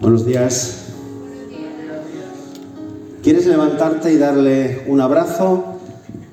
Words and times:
Buenos 0.00 0.24
días. 0.24 0.78
¿Quieres 3.22 3.46
levantarte 3.46 4.12
y 4.12 4.16
darle 4.16 4.84
un 4.86 5.00
abrazo 5.00 5.78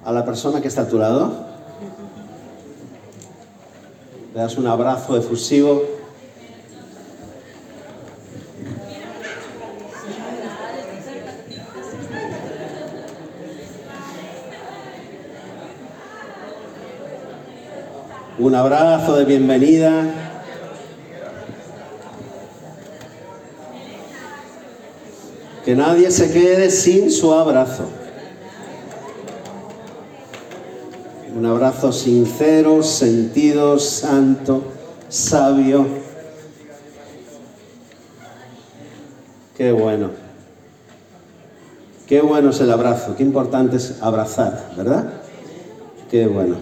a 0.06 0.12
la 0.12 0.24
persona 0.24 0.62
que 0.62 0.68
está 0.68 0.84
a 0.84 0.88
tu 0.88 1.00
lado? 1.00 1.47
Le 4.36 4.40
das 4.40 4.58
un 4.58 4.68
abrazo 4.68 5.18
efusivo. 5.18 5.82
Un 18.38 18.56
abrazo 18.56 19.18
de 19.18 19.26
bienvenida. 19.26 20.29
Que 25.70 25.76
nadie 25.76 26.09
se 26.09 26.32
quede 26.32 26.72
sin 26.72 27.12
su 27.12 27.32
abrazo. 27.32 27.84
Un 31.38 31.46
abrazo 31.46 31.91
sincero, 31.91 32.82
sentido, 32.82 33.77
santo, 33.77 34.63
sabio. 35.10 35.86
Qué 39.55 39.72
bueno. 39.72 40.10
Qué 42.08 42.20
bueno 42.20 42.49
es 42.49 42.60
el 42.62 42.72
abrazo. 42.72 43.16
Qué 43.16 43.22
importante 43.22 43.77
es 43.77 44.02
abrazar, 44.02 44.72
¿verdad? 44.76 45.22
Qué 46.10 46.26
bueno. 46.26 46.55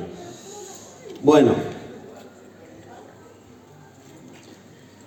Bueno. 1.24 1.54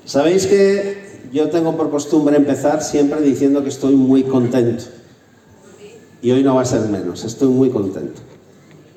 Sabéis 0.07 0.47
que 0.47 1.00
yo 1.33 1.49
tengo 1.49 1.77
por 1.77 1.91
costumbre 1.91 2.37
empezar 2.37 2.83
siempre 2.83 3.21
diciendo 3.21 3.63
que 3.63 3.69
estoy 3.69 3.95
muy 3.95 4.25
contento. 4.25 4.85
Y 6.23 6.33
hoy 6.33 6.43
no 6.43 6.55
va 6.55 6.63
a 6.63 6.67
ser 6.67 6.89
menos. 6.89 7.25
Estoy 7.25 7.49
muy 7.49 7.71
contento. 7.71 8.21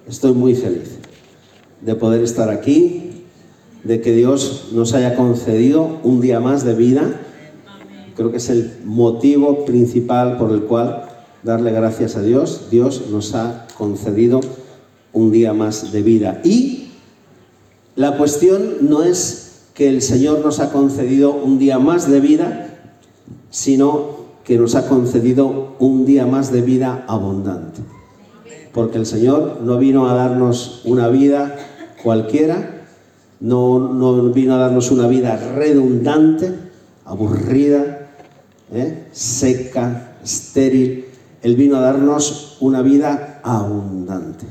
Estoy 0.08 0.34
muy 0.34 0.56
feliz 0.56 0.98
de 1.82 1.96
poder 1.96 2.24
estar 2.24 2.50
aquí, 2.50 3.24
de 3.84 4.02
que 4.02 4.14
Dios 4.14 4.70
nos 4.74 4.94
haya 4.94 5.16
concedido 5.16 6.00
un 6.04 6.22
día 6.22 6.40
más 6.40 6.64
de 6.64 6.74
vida. 6.74 7.22
Creo 8.16 8.32
que 8.32 8.38
es 8.38 8.50
el 8.50 8.72
motivo 8.84 9.66
principal 9.66 10.38
por 10.38 10.52
el 10.52 10.64
cual 10.64 11.06
darle 11.44 11.72
gracias 11.72 12.16
a 12.16 12.22
Dios. 12.22 12.68
Dios 12.72 13.04
nos 13.10 13.36
ha 13.36 13.68
concedido 13.78 14.42
un 15.12 15.32
día 15.32 15.54
más 15.54 15.92
de 15.92 16.02
vida. 16.02 16.42
Y 16.44 16.90
la 17.96 18.18
cuestión 18.18 18.78
no 18.82 19.04
es 19.04 19.43
que 19.74 19.90
el 19.90 20.02
Señor 20.02 20.40
nos 20.40 20.60
ha 20.60 20.72
concedido 20.72 21.34
un 21.34 21.60
día 21.60 21.80
más 21.80 22.10
de 22.10 22.20
vida, 22.20 22.80
sino 23.50 24.24
que 24.44 24.58
nos 24.58 24.76
ha 24.76 24.88
concedido 24.88 25.76
un 25.80 26.06
día 26.06 26.26
más 26.26 26.52
de 26.52 26.62
vida 26.62 27.06
abundante 27.08 27.82
porque 28.74 28.98
el 28.98 29.06
Señor 29.06 29.60
no 29.62 29.78
vino 29.78 30.10
a 30.10 30.16
darnos 30.16 30.82
una 30.84 31.08
vida 31.08 31.56
cualquiera, 32.02 32.88
no, 33.40 33.94
no 33.94 34.30
vino 34.32 34.56
a 34.56 34.58
darnos 34.58 34.90
una 34.92 35.08
vida 35.08 35.38
redundante, 35.56 36.52
aburrida, 37.06 38.10
¿eh? 38.74 39.08
seca, 39.12 40.18
estéril. 40.24 41.06
Él 41.44 41.56
vino 41.56 41.78
a 41.78 41.82
darnos 41.82 42.58
una 42.62 42.82
vida 42.82 43.42
abundante. 43.44 44.46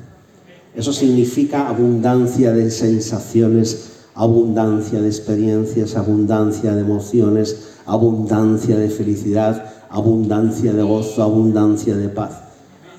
Eso 0.75 0.93
significa 0.93 1.69
abundancia 1.69 2.53
de 2.53 2.71
sensaciones, 2.71 3.92
abundancia 4.15 5.01
de 5.01 5.09
experiencias, 5.09 5.97
abundancia 5.97 6.75
de 6.75 6.81
emociones, 6.81 7.71
abundancia 7.87 8.77
de 8.77 8.89
felicidad, 8.89 9.73
abundancia 9.91 10.73
de 10.73 10.83
gozo, 10.83 11.23
abundancia 11.23 11.97
de 11.97 12.09
paz. 12.09 12.43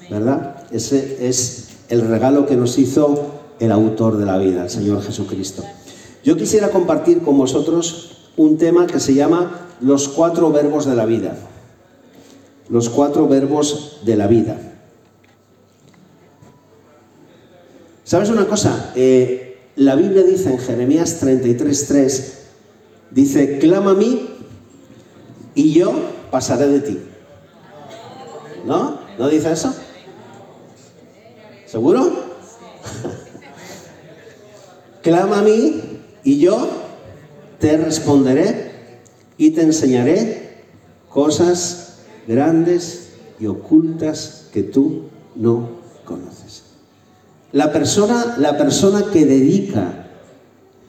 ¿Verdad? 0.09 0.57
Ese 0.71 1.27
es 1.27 1.69
el 1.89 2.01
regalo 2.07 2.45
que 2.45 2.55
nos 2.55 2.77
hizo 2.77 3.33
el 3.59 3.71
autor 3.71 4.17
de 4.17 4.25
la 4.25 4.37
vida, 4.37 4.63
el 4.63 4.69
Señor 4.69 5.01
Jesucristo. 5.01 5.63
Yo 6.23 6.37
quisiera 6.37 6.69
compartir 6.69 7.21
con 7.21 7.37
vosotros 7.37 8.29
un 8.37 8.57
tema 8.57 8.87
que 8.87 8.99
se 8.99 9.13
llama 9.13 9.67
los 9.81 10.07
cuatro 10.07 10.51
verbos 10.51 10.85
de 10.85 10.95
la 10.95 11.05
vida. 11.05 11.35
Los 12.69 12.89
cuatro 12.89 13.27
verbos 13.27 13.99
de 14.05 14.15
la 14.15 14.27
vida. 14.27 14.57
¿Sabes 18.03 18.29
una 18.29 18.45
cosa? 18.47 18.91
Eh, 18.95 19.42
la 19.75 19.95
Biblia 19.95 20.23
dice 20.23 20.51
en 20.51 20.59
Jeremías 20.59 21.21
33.3, 21.21 22.33
dice, 23.11 23.59
clama 23.59 23.91
a 23.91 23.95
mí 23.95 24.29
y 25.55 25.73
yo 25.73 25.93
pasaré 26.31 26.67
de 26.67 26.79
ti. 26.79 26.99
¿No? 28.65 28.99
¿No 29.17 29.29
dice 29.29 29.51
eso? 29.51 29.73
¿Seguro? 31.65 32.11
Clama 35.01 35.39
a 35.39 35.41
mí 35.41 35.81
y 36.23 36.39
yo 36.39 36.69
te 37.59 37.77
responderé 37.77 38.71
y 39.37 39.51
te 39.51 39.63
enseñaré 39.63 40.63
cosas 41.09 41.97
grandes 42.27 43.09
y 43.39 43.47
ocultas 43.47 44.49
que 44.53 44.63
tú 44.63 45.09
no. 45.35 45.82
La 47.53 47.71
persona, 47.71 48.35
la 48.39 48.57
persona 48.57 49.11
que 49.13 49.27
dedica 49.27 50.07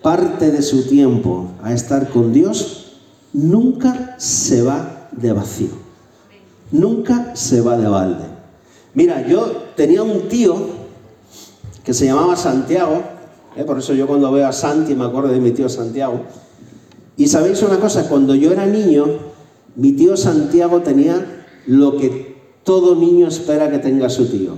parte 0.01 0.51
de 0.51 0.63
su 0.63 0.89
tiempo 0.89 1.51
a 1.63 1.75
estar 1.75 2.09
con 2.09 2.33
Dios 2.33 3.01
nunca 3.35 4.17
se 4.19 4.63
va 4.63 5.09
de 5.13 5.35
vacío, 5.35 5.69
nunca 6.73 7.37
se 7.37 7.61
va 7.61 7.77
de 7.77 7.87
balde. 7.87 8.25
Mira, 8.95 9.29
yo 9.29 9.45
tenía 9.77 10.03
un 10.03 10.27
tío 10.29 10.57
que 11.85 11.93
se 11.93 12.07
llamaba 12.07 12.35
Santiago, 12.35 13.03
¿eh? 13.57 13.65
por 13.65 13.79
eso 13.79 13.93
yo 13.93 14.07
cuando 14.07 14.33
veo 14.33 14.49
a 14.49 14.53
Santi 14.53 14.95
me 14.95 15.05
acuerdo 15.05 15.29
de 15.29 15.41
mi 15.41 15.51
tío 15.51 15.69
Santiago. 15.69 16.23
Y 17.19 17.27
sabéis 17.27 17.61
una 17.63 17.79
cosa, 17.79 18.09
cuando 18.09 18.35
yo 18.35 18.51
era 18.51 18.65
niño, 18.65 19.05
mi 19.77 19.93
tío 19.93 20.17
Santiago 20.17 20.81
tenía 20.81 21.45
lo 21.67 21.99
que 21.99 22.39
todo 22.65 22.95
niño 22.95 23.29
espera 23.29 23.71
que 23.71 23.81
tenga 23.81 24.09
su 24.09 24.29
tío. 24.31 24.55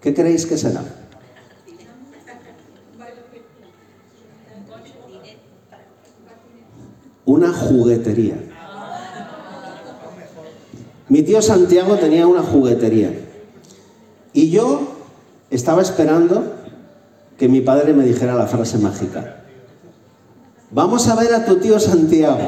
¿Qué 0.00 0.12
creéis 0.12 0.44
que 0.44 0.58
será? 0.58 0.97
Una 7.28 7.52
juguetería. 7.52 8.36
Mi 11.10 11.22
tío 11.22 11.42
Santiago 11.42 11.96
tenía 11.96 12.26
una 12.26 12.42
juguetería. 12.42 13.12
Y 14.32 14.48
yo 14.48 14.94
estaba 15.50 15.82
esperando 15.82 16.54
que 17.36 17.46
mi 17.46 17.60
padre 17.60 17.92
me 17.92 18.06
dijera 18.06 18.34
la 18.34 18.46
frase 18.46 18.78
mágica. 18.78 19.44
Vamos 20.70 21.06
a 21.08 21.16
ver 21.16 21.34
a 21.34 21.44
tu 21.44 21.56
tío 21.56 21.78
Santiago. 21.78 22.38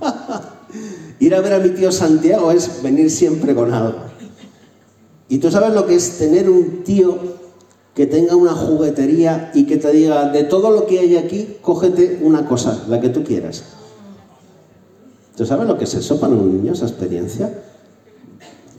Ir 1.20 1.36
a 1.36 1.40
ver 1.40 1.52
a 1.52 1.58
mi 1.60 1.68
tío 1.68 1.92
Santiago 1.92 2.50
es 2.50 2.82
venir 2.82 3.08
siempre 3.08 3.54
con 3.54 3.72
algo. 3.72 4.00
Y 5.28 5.38
tú 5.38 5.48
sabes 5.48 5.72
lo 5.72 5.86
que 5.86 5.94
es 5.94 6.18
tener 6.18 6.50
un 6.50 6.82
tío 6.82 7.20
que 7.94 8.06
tenga 8.06 8.36
una 8.36 8.52
juguetería 8.52 9.50
y 9.54 9.66
que 9.66 9.76
te 9.76 9.92
diga, 9.92 10.30
de 10.30 10.44
todo 10.44 10.70
lo 10.70 10.86
que 10.86 10.98
hay 10.98 11.16
aquí, 11.16 11.56
cógete 11.60 12.20
una 12.22 12.46
cosa, 12.46 12.84
la 12.88 13.00
que 13.00 13.10
tú 13.10 13.22
quieras. 13.22 13.64
¿Tú 15.36 15.44
sabes 15.44 15.66
lo 15.66 15.76
que 15.76 15.84
es 15.84 15.94
eso 15.94 16.18
para 16.18 16.32
un 16.32 16.56
niño, 16.56 16.72
esa 16.72 16.86
experiencia? 16.86 17.52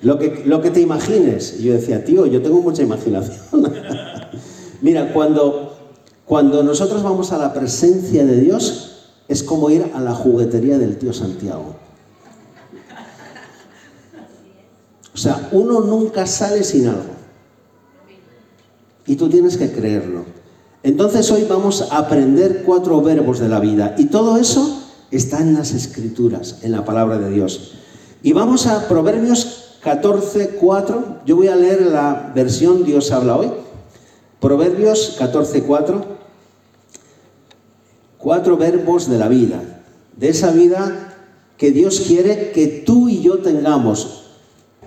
Lo 0.01 0.17
que, 0.17 0.43
lo 0.45 0.61
que 0.61 0.71
te 0.71 0.81
imagines. 0.81 1.59
Y 1.59 1.63
yo 1.63 1.73
decía, 1.73 2.03
tío, 2.03 2.25
yo 2.25 2.41
tengo 2.41 2.61
mucha 2.61 2.81
imaginación. 2.81 3.37
Mira, 4.81 5.13
cuando, 5.13 5.75
cuando 6.25 6.63
nosotros 6.63 7.03
vamos 7.03 7.31
a 7.31 7.37
la 7.37 7.53
presencia 7.53 8.25
de 8.25 8.41
Dios, 8.41 9.11
es 9.27 9.43
como 9.43 9.69
ir 9.69 9.91
a 9.93 10.01
la 10.01 10.13
juguetería 10.13 10.77
del 10.77 10.97
tío 10.97 11.13
Santiago. 11.13 11.75
O 15.13 15.17
sea, 15.17 15.49
uno 15.51 15.81
nunca 15.81 16.25
sale 16.25 16.63
sin 16.63 16.87
algo. 16.87 17.22
Y 19.05 19.15
tú 19.15 19.29
tienes 19.29 19.57
que 19.57 19.71
creerlo. 19.71 20.25
Entonces 20.83 21.31
hoy 21.31 21.45
vamos 21.49 21.89
a 21.91 21.97
aprender 21.97 22.63
cuatro 22.65 23.01
verbos 23.01 23.39
de 23.39 23.49
la 23.49 23.59
vida. 23.59 23.95
Y 23.97 24.05
todo 24.05 24.37
eso 24.37 24.83
está 25.11 25.39
en 25.39 25.53
las 25.53 25.71
escrituras, 25.73 26.59
en 26.61 26.71
la 26.71 26.83
palabra 26.83 27.17
de 27.17 27.29
Dios. 27.29 27.75
Y 28.21 28.33
vamos 28.33 28.67
a 28.67 28.87
Proverbios 28.87 29.77
14, 29.81 30.57
4. 30.59 31.21
Yo 31.25 31.35
voy 31.35 31.47
a 31.47 31.55
leer 31.55 31.83
la 31.83 32.31
versión 32.33 32.83
Dios 32.83 33.11
habla 33.11 33.37
hoy. 33.37 33.51
Proverbios 34.39 35.15
14, 35.19 35.63
4. 35.63 36.05
Cuatro 38.17 38.57
verbos 38.57 39.09
de 39.09 39.17
la 39.17 39.27
vida. 39.27 39.61
De 40.17 40.29
esa 40.29 40.51
vida 40.51 41.15
que 41.57 41.71
Dios 41.71 42.01
quiere 42.07 42.51
que 42.51 42.67
tú 42.67 43.09
y 43.09 43.21
yo 43.21 43.39
tengamos. 43.39 44.22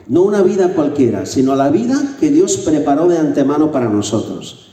No 0.08 0.22
una 0.22 0.42
vida 0.42 0.74
cualquiera, 0.74 1.26
sino 1.26 1.56
la 1.56 1.68
vida 1.68 2.16
que 2.20 2.30
Dios 2.30 2.58
preparó 2.58 3.08
de 3.08 3.18
antemano 3.18 3.72
para 3.72 3.88
nosotros. 3.88 4.70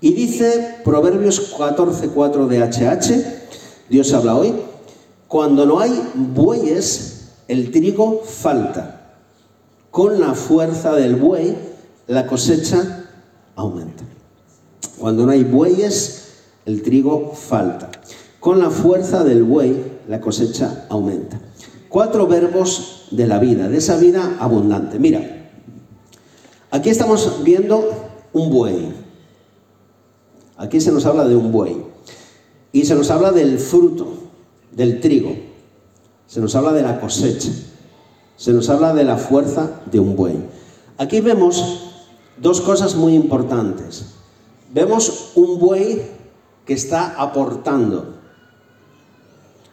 Y 0.00 0.12
dice 0.12 0.76
Proverbios 0.84 1.54
14, 1.56 2.08
4 2.08 2.46
de 2.46 2.58
HH, 2.58 3.24
Dios 3.88 4.12
habla 4.12 4.36
hoy, 4.36 4.54
Cuando 5.28 5.64
no 5.64 5.78
hay 5.78 5.92
bueyes, 6.14 7.28
el 7.48 7.70
trigo 7.70 8.22
falta. 8.24 9.16
Con 9.90 10.20
la 10.20 10.34
fuerza 10.34 10.92
del 10.92 11.16
buey, 11.16 11.56
la 12.06 12.26
cosecha 12.26 13.06
aumenta. 13.56 14.04
Cuando 14.98 15.24
no 15.26 15.32
hay 15.32 15.44
bueyes, 15.44 16.28
el 16.66 16.82
trigo 16.82 17.32
falta. 17.34 17.90
Con 18.38 18.58
la 18.58 18.70
fuerza 18.70 19.24
del 19.24 19.42
buey, 19.42 19.98
la 20.08 20.20
cosecha 20.20 20.86
aumenta. 20.88 21.40
Cuatro 21.88 22.26
verbos 22.26 22.99
de 23.10 23.26
la 23.26 23.38
vida, 23.38 23.68
de 23.68 23.78
esa 23.78 23.96
vida 23.96 24.36
abundante. 24.38 24.98
Mira, 24.98 25.50
aquí 26.70 26.90
estamos 26.90 27.42
viendo 27.44 27.88
un 28.32 28.50
buey. 28.50 28.94
Aquí 30.56 30.80
se 30.80 30.92
nos 30.92 31.06
habla 31.06 31.26
de 31.26 31.36
un 31.36 31.50
buey. 31.52 31.76
Y 32.72 32.84
se 32.84 32.94
nos 32.94 33.10
habla 33.10 33.32
del 33.32 33.58
fruto 33.58 34.20
del 34.70 35.00
trigo, 35.00 35.34
se 36.26 36.40
nos 36.40 36.54
habla 36.54 36.72
de 36.72 36.82
la 36.82 37.00
cosecha, 37.00 37.50
se 38.36 38.52
nos 38.52 38.68
habla 38.68 38.94
de 38.94 39.04
la 39.04 39.16
fuerza 39.16 39.80
de 39.90 39.98
un 39.98 40.14
buey. 40.16 40.36
Aquí 40.96 41.20
vemos 41.20 41.92
dos 42.36 42.60
cosas 42.60 42.94
muy 42.94 43.14
importantes. 43.14 44.14
Vemos 44.72 45.32
un 45.34 45.58
buey 45.58 46.02
que 46.64 46.74
está 46.74 47.20
aportando, 47.20 48.14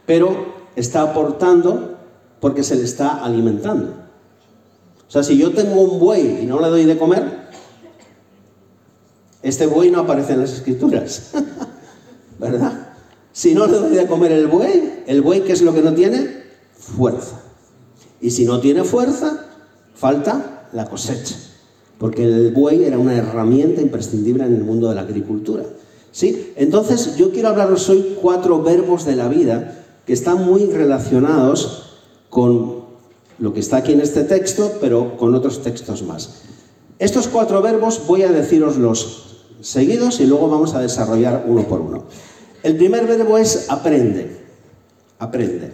pero 0.06 0.56
está 0.76 1.04
aportando 1.04 1.97
porque 2.40 2.64
se 2.64 2.76
le 2.76 2.84
está 2.84 3.24
alimentando. 3.24 3.94
O 5.08 5.12
sea, 5.12 5.24
si 5.24 5.38
yo 5.38 5.52
tengo 5.52 5.82
un 5.82 6.00
buey 6.00 6.44
y 6.44 6.46
no 6.46 6.60
le 6.60 6.68
doy 6.68 6.86
de 6.86 6.98
comer, 6.98 7.48
este 9.42 9.66
buey 9.66 9.90
no 9.90 10.02
aparece 10.02 10.34
en 10.34 10.42
las 10.42 10.52
escrituras, 10.52 11.32
¿verdad? 12.40 12.96
Si 13.32 13.54
no 13.54 13.68
le 13.68 13.78
doy 13.78 13.96
de 13.96 14.08
comer 14.08 14.32
el 14.32 14.48
buey, 14.48 15.04
el 15.08 15.22
buey, 15.22 15.42
¿qué 15.42 15.54
es 15.54 15.62
lo 15.62 15.74
que 15.74 15.82
no 15.82 15.94
tiene? 15.94 16.44
Fuerza. 16.74 17.40
Y 18.20 18.32
si 18.32 18.46
no 18.46 18.60
tiene 18.60 18.84
fuerza, 18.84 19.46
falta 19.94 20.68
la 20.74 20.86
cosecha. 20.86 21.36
Porque 21.98 22.24
el 22.24 22.52
buey 22.52 22.84
era 22.84 22.98
una 22.98 23.16
herramienta 23.16 23.82
imprescindible 23.82 24.44
en 24.44 24.56
el 24.56 24.64
mundo 24.64 24.90
de 24.90 24.96
la 24.96 25.02
agricultura. 25.02 25.64
¿Sí? 26.12 26.54
Entonces, 26.56 27.16
yo 27.16 27.32
quiero 27.32 27.50
hablaros 27.50 27.88
hoy 27.90 28.18
cuatro 28.22 28.62
verbos 28.62 29.06
de 29.06 29.16
la 29.16 29.28
vida 29.28 29.86
que 30.06 30.14
están 30.14 30.44
muy 30.44 30.66
relacionados 30.66 31.87
con 32.38 32.84
lo 33.40 33.52
que 33.52 33.62
está 33.62 33.78
aquí 33.78 33.94
en 33.94 34.00
este 34.00 34.24
texto, 34.24 34.78
pero 34.80 35.18
con 35.18 35.34
otros 35.34 35.64
textos 35.64 36.04
más. 36.04 36.44
Estos 37.00 37.28
cuatro 37.28 37.64
verbos 37.64 38.06
voy 38.06 38.22
a 38.22 38.32
deciroslos 38.32 39.38
seguidos 39.60 40.20
y 40.20 40.28
luego 40.28 40.48
vamos 40.48 40.76
a 40.76 40.80
desarrollar 40.80 41.46
uno 41.48 41.64
por 41.64 41.82
uno. 41.82 42.04
El 42.62 42.78
primer 42.78 43.08
verbo 43.08 43.40
es 43.40 43.72
aprende. 43.72 44.46
Aprende. 45.18 45.74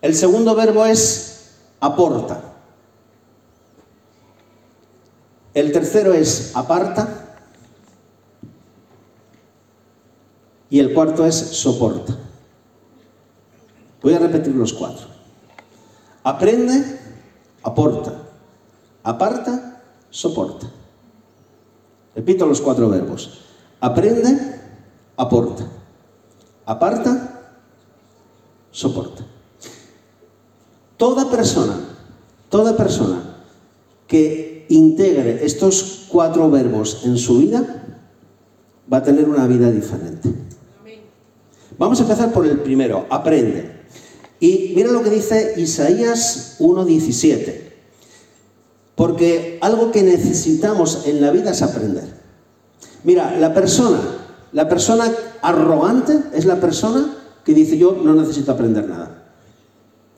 El 0.00 0.12
segundo 0.16 0.56
verbo 0.56 0.86
es 0.86 1.52
aporta. 1.78 2.42
El 5.54 5.70
tercero 5.70 6.14
es 6.14 6.50
aparta. 6.56 7.36
Y 10.68 10.80
el 10.80 10.92
cuarto 10.92 11.24
es 11.24 11.36
soporta. 11.36 12.31
Voy 14.02 14.14
a 14.14 14.18
repetir 14.18 14.54
los 14.54 14.72
cuatro. 14.72 15.06
Aprende, 16.24 16.98
aporta. 17.62 18.12
Aparta, 19.04 19.82
soporta. 20.10 20.66
Repito 22.14 22.46
los 22.46 22.60
cuatro 22.60 22.88
verbos. 22.88 23.40
Aprende, 23.80 24.60
aporta. 25.16 25.66
Aparta, 26.66 27.42
soporta. 28.70 29.24
Toda 30.96 31.30
persona, 31.30 31.76
toda 32.48 32.76
persona 32.76 33.22
que 34.06 34.66
integre 34.68 35.44
estos 35.44 36.06
cuatro 36.08 36.50
verbos 36.50 37.04
en 37.04 37.16
su 37.18 37.38
vida 37.38 37.84
va 38.92 38.98
a 38.98 39.02
tener 39.02 39.28
una 39.28 39.46
vida 39.46 39.70
diferente. 39.70 40.32
Vamos 41.78 41.98
a 41.98 42.02
empezar 42.02 42.32
por 42.32 42.46
el 42.46 42.60
primero, 42.60 43.06
aprende. 43.10 43.81
Y 44.42 44.72
mira 44.74 44.90
lo 44.90 45.02
que 45.02 45.10
dice 45.10 45.54
Isaías 45.56 46.56
1.17. 46.58 47.60
Porque 48.94 49.58
algo 49.62 49.90
que 49.90 50.02
necesitamos 50.02 51.06
en 51.06 51.22
la 51.22 51.30
vida 51.30 51.52
es 51.52 51.62
aprender. 51.62 52.04
Mira, 53.04 53.38
la 53.38 53.54
persona 53.54 54.00
la 54.52 54.68
persona 54.68 55.10
arrogante 55.40 56.24
es 56.34 56.44
la 56.44 56.60
persona 56.60 57.16
que 57.44 57.54
dice 57.54 57.78
yo 57.78 57.92
no 58.04 58.14
necesito 58.14 58.52
aprender 58.52 58.88
nada. 58.88 59.24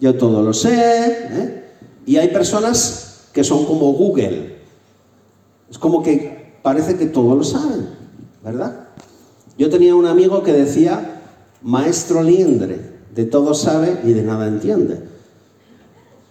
Yo 0.00 0.17
todo 0.17 0.43
lo 0.43 0.53
sé. 0.53 0.73
¿eh? 0.75 1.65
Y 2.05 2.17
hay 2.17 2.29
personas 2.29 3.29
que 3.32 3.44
son 3.44 3.65
como 3.65 3.93
Google. 3.93 4.59
Es 5.71 5.79
como 5.79 6.03
que 6.03 6.59
parece 6.62 6.97
que 6.97 7.06
todo 7.06 7.37
lo 7.37 7.44
saben, 7.44 7.88
¿verdad? 8.43 8.88
Yo 9.56 9.71
tenía 9.71 9.94
un 9.94 10.06
amigo 10.06 10.43
que 10.43 10.53
decía, 10.53 11.23
maestro 11.62 12.23
liendre, 12.23 12.94
de 13.14 13.25
todo 13.25 13.55
sabe 13.55 14.00
y 14.05 14.12
de 14.12 14.22
nada 14.22 14.49
entiende. 14.49 15.00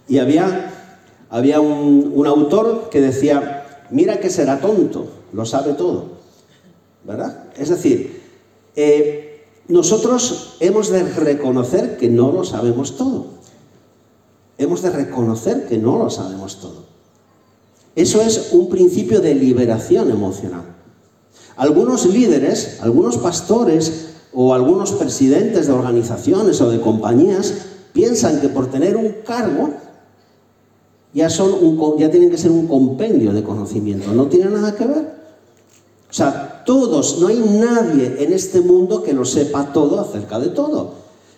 Y 0.06 0.18
había, 0.18 0.70
había 1.30 1.60
un, 1.60 2.26
autor 2.26 2.90
que 2.90 3.00
decía, 3.00 3.84
mira 3.90 4.20
que 4.20 4.30
será 4.30 4.60
tonto, 4.60 5.06
lo 5.32 5.46
sabe 5.46 5.72
todo. 5.72 6.14
¿verdad? 7.04 7.44
Es 7.56 7.68
decir, 7.68 8.22
eh, 8.76 9.44
nosotros 9.68 10.56
hemos 10.60 10.90
de 10.90 11.02
reconocer 11.02 11.96
que 11.96 12.08
no 12.08 12.32
lo 12.32 12.44
sabemos 12.44 12.96
todo. 12.96 13.26
Hemos 14.58 14.82
de 14.82 14.90
reconocer 14.90 15.66
que 15.66 15.78
no 15.78 15.98
lo 15.98 16.10
sabemos 16.10 16.60
todo. 16.60 16.84
Eso 17.96 18.20
es 18.20 18.52
un 18.52 18.68
principio 18.68 19.20
de 19.20 19.34
liberación 19.34 20.10
emocional. 20.10 20.64
Algunos 21.56 22.06
líderes, 22.06 22.80
algunos 22.82 23.18
pastores 23.18 24.13
o 24.34 24.52
algunos 24.52 24.92
presidentes 24.92 25.66
de 25.66 25.72
organizaciones 25.72 26.60
o 26.60 26.70
de 26.70 26.80
compañías 26.80 27.54
piensan 27.92 28.40
que 28.40 28.48
por 28.48 28.70
tener 28.70 28.96
un 28.96 29.16
cargo 29.24 29.70
ya, 31.14 31.30
son 31.30 31.52
un, 31.52 31.98
ya 31.98 32.10
tienen 32.10 32.30
que 32.30 32.38
ser 32.38 32.50
un 32.50 32.66
compendio 32.66 33.32
de 33.32 33.44
conocimiento. 33.44 34.12
No 34.12 34.26
tiene 34.26 34.50
nada 34.50 34.74
que 34.74 34.84
ver. 34.84 35.14
O 36.10 36.12
sea, 36.12 36.64
todos, 36.66 37.20
no 37.20 37.28
hay 37.28 37.38
nadie 37.38 38.16
en 38.18 38.32
este 38.32 38.60
mundo 38.60 39.02
que 39.02 39.12
lo 39.12 39.24
sepa 39.24 39.72
todo 39.72 40.00
acerca 40.00 40.40
de 40.40 40.48
todo. 40.48 40.94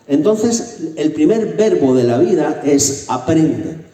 Entonces, 0.08 0.92
el 0.96 1.12
primer 1.12 1.56
verbo 1.56 1.94
de 1.94 2.04
la 2.04 2.18
vida 2.18 2.62
es 2.64 3.06
aprende. 3.08 3.84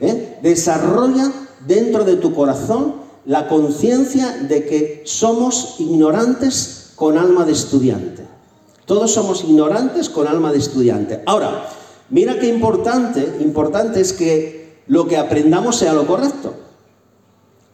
¿eh? 0.00 0.38
Desarrolla 0.42 1.30
dentro 1.66 2.04
de 2.04 2.16
tu 2.16 2.34
corazón 2.34 2.94
la 3.26 3.48
conciencia 3.48 4.38
de 4.48 4.64
que 4.64 5.02
somos 5.04 5.76
ignorantes 5.78 6.92
con 6.96 7.18
alma 7.18 7.44
de 7.44 7.52
estudiante. 7.52 8.29
Todos 8.90 9.12
somos 9.12 9.44
ignorantes 9.44 10.08
con 10.08 10.26
alma 10.26 10.50
de 10.50 10.58
estudiante. 10.58 11.20
Ahora, 11.24 11.68
mira 12.08 12.40
qué 12.40 12.48
importante, 12.48 13.36
importante 13.38 14.00
es 14.00 14.12
que 14.12 14.80
lo 14.88 15.06
que 15.06 15.16
aprendamos 15.16 15.76
sea 15.76 15.92
lo 15.92 16.08
correcto. 16.08 16.54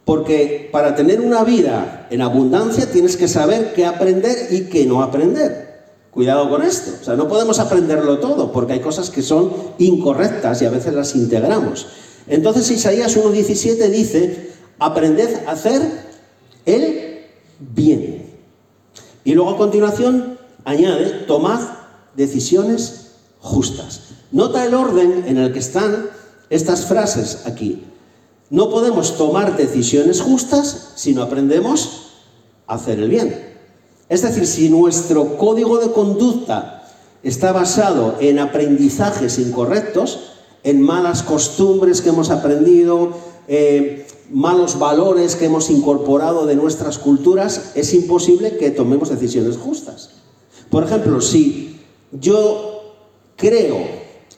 Porque 0.04 0.68
para 0.70 0.94
tener 0.94 1.22
una 1.22 1.42
vida 1.42 2.06
en 2.10 2.20
abundancia 2.20 2.92
tienes 2.92 3.16
que 3.16 3.28
saber 3.28 3.72
qué 3.72 3.86
aprender 3.86 4.48
y 4.50 4.64
qué 4.64 4.84
no 4.84 5.02
aprender. 5.02 5.86
Cuidado 6.10 6.50
con 6.50 6.60
esto. 6.60 6.90
O 7.00 7.02
sea, 7.02 7.16
no 7.16 7.28
podemos 7.28 7.60
aprenderlo 7.60 8.18
todo 8.18 8.52
porque 8.52 8.74
hay 8.74 8.80
cosas 8.80 9.08
que 9.08 9.22
son 9.22 9.50
incorrectas 9.78 10.60
y 10.60 10.66
a 10.66 10.70
veces 10.70 10.92
las 10.92 11.16
integramos. 11.16 11.86
Entonces 12.26 12.70
Isaías 12.70 13.16
1.17 13.16 13.88
dice, 13.88 14.50
aprended 14.78 15.46
a 15.46 15.52
hacer 15.52 15.80
el 16.66 17.20
bien. 17.58 18.34
Y 19.24 19.32
luego 19.32 19.52
a 19.52 19.56
continuación 19.56 20.35
añade, 20.66 21.24
tomad 21.26 21.60
decisiones 22.16 23.12
justas. 23.40 24.00
Nota 24.32 24.66
el 24.66 24.74
orden 24.74 25.24
en 25.26 25.38
el 25.38 25.52
que 25.52 25.60
están 25.60 26.10
estas 26.50 26.86
frases 26.86 27.46
aquí. 27.46 27.84
No 28.50 28.68
podemos 28.68 29.16
tomar 29.16 29.56
decisiones 29.56 30.20
justas 30.20 30.92
si 30.96 31.14
no 31.14 31.22
aprendemos 31.22 32.10
a 32.66 32.74
hacer 32.74 32.98
el 32.98 33.08
bien. 33.08 33.56
Es 34.08 34.22
decir, 34.22 34.46
si 34.46 34.68
nuestro 34.68 35.38
código 35.38 35.78
de 35.78 35.92
conducta 35.92 36.84
está 37.22 37.52
basado 37.52 38.16
en 38.20 38.40
aprendizajes 38.40 39.38
incorrectos, 39.38 40.32
en 40.64 40.82
malas 40.82 41.22
costumbres 41.22 42.00
que 42.00 42.08
hemos 42.08 42.30
aprendido, 42.30 43.12
eh, 43.46 44.06
malos 44.32 44.80
valores 44.80 45.36
que 45.36 45.46
hemos 45.46 45.70
incorporado 45.70 46.44
de 46.44 46.56
nuestras 46.56 46.98
culturas, 46.98 47.72
es 47.76 47.94
imposible 47.94 48.56
que 48.56 48.72
tomemos 48.72 49.08
decisiones 49.08 49.56
justas. 49.56 50.25
Por 50.76 50.84
ejemplo, 50.84 51.22
si 51.22 51.80
yo 52.12 52.82
creo 53.34 53.78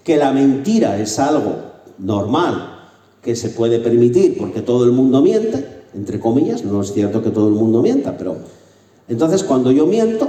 que 0.05 0.17
la 0.17 0.31
mentira 0.31 0.97
es 1.01 1.19
algo 1.19 1.57
normal, 1.99 2.79
que 3.21 3.35
se 3.35 3.49
puede 3.49 3.81
permitir, 3.81 4.39
porque 4.39 4.63
todo 4.63 4.85
el 4.85 4.93
mundo 4.93 5.21
miente, 5.21 5.83
entre 5.95 6.21
comillas, 6.21 6.63
no 6.63 6.81
es 6.81 6.93
cierto 6.93 7.25
que 7.25 7.31
todo 7.31 7.49
el 7.49 7.55
mundo 7.55 7.83
mienta, 7.83 8.17
pero 8.17 8.37
entonces 9.09 9.43
cuando 9.43 9.73
yo 9.73 9.85
miento, 9.85 10.29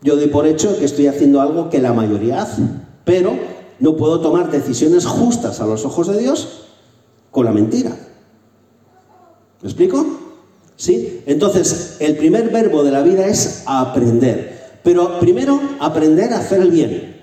Yo 0.00 0.16
doy 0.16 0.28
por 0.28 0.46
hecho 0.46 0.78
que 0.78 0.86
estoy 0.86 1.08
haciendo 1.08 1.42
algo 1.42 1.68
que 1.68 1.78
la 1.78 1.92
mayoría 1.92 2.40
hace, 2.40 2.62
pero 3.04 3.34
no 3.80 3.96
puedo 3.96 4.20
tomar 4.20 4.50
decisiones 4.50 5.04
justas 5.04 5.60
a 5.60 5.66
los 5.66 5.84
ojos 5.84 6.08
de 6.08 6.18
Dios 6.18 6.62
con 7.30 7.44
la 7.44 7.52
mentira. 7.52 7.90
¿Me 9.60 9.68
explico? 9.68 10.06
¿Sí? 10.76 11.20
Entonces, 11.26 11.98
el 12.00 12.16
primer 12.16 12.48
verbo 12.48 12.82
de 12.82 12.92
la 12.92 13.02
vida 13.02 13.26
es 13.26 13.64
aprender. 13.66 14.49
Pero 14.82 15.18
primero, 15.20 15.60
aprender 15.78 16.32
a 16.32 16.38
hacer 16.38 16.60
el 16.60 16.70
bien. 16.70 17.16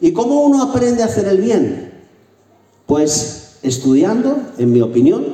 ¿Y 0.00 0.12
cómo 0.12 0.42
uno 0.42 0.62
aprende 0.62 1.02
a 1.02 1.06
hacer 1.06 1.28
el 1.28 1.38
bien? 1.38 1.92
Pues 2.86 3.58
estudiando, 3.62 4.36
en 4.58 4.72
mi 4.72 4.80
opinión, 4.80 5.24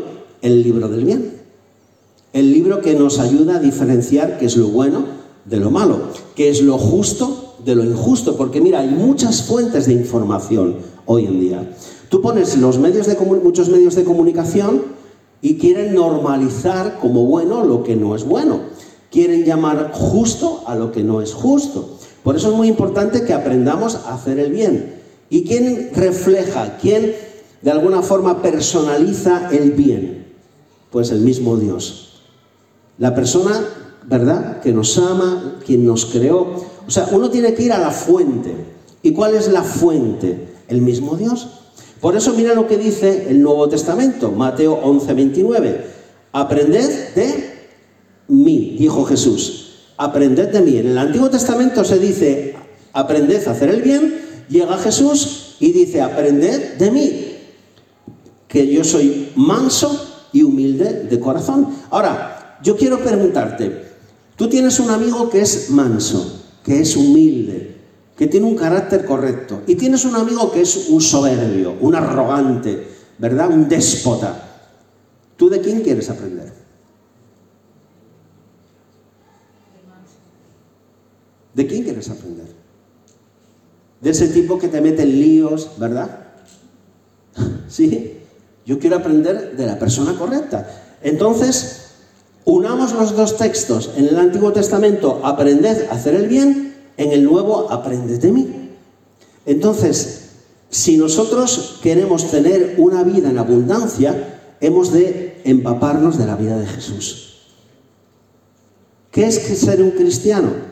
el 0.42 0.62
libro 0.62 0.88
del 0.88 1.04
bien. 1.04 1.40
El 2.32 2.52
libro 2.52 2.80
que 2.80 2.94
nos 2.94 3.18
ayuda 3.18 3.56
a 3.56 3.60
diferenciar 3.60 4.38
qué 4.38 4.46
es 4.46 4.56
lo 4.56 4.68
bueno 4.68 5.04
de 5.44 5.58
lo 5.58 5.70
malo, 5.70 5.98
qué 6.36 6.48
es 6.48 6.62
lo 6.62 6.78
justo 6.78 7.56
de 7.64 7.74
lo 7.74 7.84
injusto, 7.84 8.36
porque 8.36 8.60
mira, 8.60 8.80
hay 8.80 8.88
muchas 8.88 9.42
fuentes 9.42 9.86
de 9.86 9.92
información 9.92 10.76
hoy 11.06 11.26
en 11.26 11.40
día. 11.40 11.76
Tú 12.08 12.20
pones 12.20 12.56
los 12.56 12.78
medios 12.78 13.06
de 13.06 13.16
muchos 13.16 13.68
medios 13.68 13.94
de 13.94 14.04
comunicación 14.04 14.82
y 15.42 15.56
quieren 15.56 15.94
normalizar 15.94 16.98
como 17.00 17.24
bueno 17.24 17.64
lo 17.64 17.82
que 17.82 17.96
no 17.96 18.14
es 18.14 18.24
bueno. 18.24 18.60
Quieren 19.10 19.44
llamar 19.44 19.90
justo 19.92 20.62
a 20.66 20.74
lo 20.74 20.92
que 20.92 21.02
no 21.02 21.20
es 21.20 21.34
justo. 21.34 21.98
Por 22.22 22.36
eso 22.36 22.50
es 22.50 22.54
muy 22.54 22.68
importante 22.68 23.24
que 23.24 23.32
aprendamos 23.32 23.96
a 23.96 24.14
hacer 24.14 24.38
el 24.38 24.52
bien. 24.52 25.00
¿Y 25.30 25.44
quién 25.44 25.90
refleja, 25.94 26.78
quién 26.80 27.14
de 27.62 27.70
alguna 27.70 28.02
forma 28.02 28.42
personaliza 28.42 29.48
el 29.50 29.72
bien? 29.72 30.26
Pues 30.90 31.10
el 31.10 31.20
mismo 31.20 31.56
Dios. 31.56 32.22
La 32.98 33.14
persona, 33.14 33.64
¿verdad?, 34.06 34.60
que 34.60 34.72
nos 34.72 34.98
ama, 34.98 35.58
quien 35.64 35.86
nos 35.86 36.06
creó. 36.06 36.54
O 36.86 36.90
sea, 36.90 37.08
uno 37.12 37.30
tiene 37.30 37.54
que 37.54 37.64
ir 37.64 37.72
a 37.72 37.78
la 37.78 37.90
fuente. 37.90 38.54
¿Y 39.02 39.12
cuál 39.12 39.34
es 39.34 39.48
la 39.48 39.62
fuente? 39.62 40.48
El 40.68 40.82
mismo 40.82 41.16
Dios. 41.16 41.48
Por 42.00 42.16
eso 42.16 42.32
mira 42.34 42.54
lo 42.54 42.66
que 42.66 42.78
dice 42.78 43.26
el 43.28 43.42
Nuevo 43.42 43.68
Testamento, 43.68 44.30
Mateo 44.30 44.74
11, 44.74 45.14
29. 45.14 45.86
Aprended 46.32 47.14
de 47.14 47.49
mí, 48.30 48.76
dijo 48.78 49.04
Jesús. 49.04 49.66
Aprended 49.96 50.48
de 50.48 50.60
mí. 50.62 50.78
En 50.78 50.86
el 50.88 50.98
Antiguo 50.98 51.28
Testamento 51.28 51.84
se 51.84 51.98
dice, 51.98 52.54
aprended 52.92 53.46
a 53.46 53.50
hacer 53.50 53.68
el 53.68 53.82
bien. 53.82 54.46
Llega 54.48 54.78
Jesús 54.78 55.56
y 55.60 55.72
dice, 55.72 56.00
aprended 56.00 56.78
de 56.78 56.90
mí, 56.90 57.26
que 58.48 58.66
yo 58.66 58.82
soy 58.82 59.30
manso 59.36 60.28
y 60.32 60.42
humilde 60.42 61.04
de 61.04 61.20
corazón. 61.20 61.68
Ahora, 61.90 62.58
yo 62.62 62.76
quiero 62.76 62.98
preguntarte, 63.00 63.84
tú 64.36 64.48
tienes 64.48 64.80
un 64.80 64.90
amigo 64.90 65.28
que 65.28 65.42
es 65.42 65.70
manso, 65.70 66.44
que 66.64 66.80
es 66.80 66.96
humilde, 66.96 67.76
que 68.16 68.26
tiene 68.26 68.46
un 68.46 68.56
carácter 68.56 69.04
correcto. 69.04 69.62
Y 69.66 69.76
tienes 69.76 70.04
un 70.04 70.16
amigo 70.16 70.50
que 70.50 70.62
es 70.62 70.88
un 70.88 71.00
soberbio, 71.00 71.76
un 71.80 71.94
arrogante, 71.94 72.86
¿verdad? 73.18 73.50
Un 73.50 73.68
déspota. 73.68 74.48
¿Tú 75.36 75.48
de 75.48 75.60
quién 75.60 75.80
quieres 75.80 76.10
aprender? 76.10 76.59
¿De 81.60 81.66
quién 81.66 81.82
quieres 81.82 82.08
aprender? 82.08 82.46
De 84.00 84.08
ese 84.08 84.28
tipo 84.28 84.58
que 84.58 84.68
te 84.68 84.80
mete 84.80 85.02
en 85.02 85.20
líos, 85.20 85.72
¿verdad? 85.76 86.28
¿Sí? 87.68 88.16
Yo 88.64 88.78
quiero 88.78 88.96
aprender 88.96 89.58
de 89.58 89.66
la 89.66 89.78
persona 89.78 90.16
correcta. 90.16 90.66
Entonces, 91.02 91.88
unamos 92.46 92.94
los 92.94 93.14
dos 93.14 93.36
textos. 93.36 93.90
En 93.94 94.08
el 94.08 94.18
Antiguo 94.18 94.54
Testamento, 94.54 95.20
aprended 95.22 95.86
a 95.90 95.96
hacer 95.96 96.14
el 96.14 96.28
bien 96.28 96.76
en 96.96 97.12
el 97.12 97.24
nuevo 97.24 97.70
aprendes 97.70 98.22
de 98.22 98.32
mí. 98.32 98.70
Entonces, 99.44 100.30
si 100.70 100.96
nosotros 100.96 101.78
queremos 101.82 102.30
tener 102.30 102.76
una 102.78 103.02
vida 103.02 103.28
en 103.28 103.36
abundancia, 103.36 104.56
hemos 104.62 104.94
de 104.94 105.42
empaparnos 105.44 106.16
de 106.16 106.24
la 106.24 106.36
vida 106.36 106.56
de 106.56 106.64
Jesús. 106.64 107.50
¿Qué 109.10 109.26
es 109.26 109.34
ser 109.58 109.82
un 109.82 109.90
cristiano? 109.90 110.69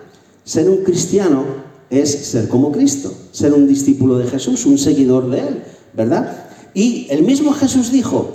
Ser 0.48 0.70
un 0.70 0.78
cristiano 0.78 1.44
es 1.90 2.10
ser 2.10 2.48
como 2.48 2.72
Cristo, 2.72 3.12
ser 3.32 3.52
un 3.52 3.68
discípulo 3.68 4.16
de 4.16 4.26
Jesús, 4.28 4.64
un 4.64 4.78
seguidor 4.78 5.28
de 5.28 5.40
Él, 5.40 5.62
¿verdad? 5.92 6.46
Y 6.72 7.06
el 7.10 7.22
mismo 7.22 7.52
Jesús 7.52 7.92
dijo 7.92 8.32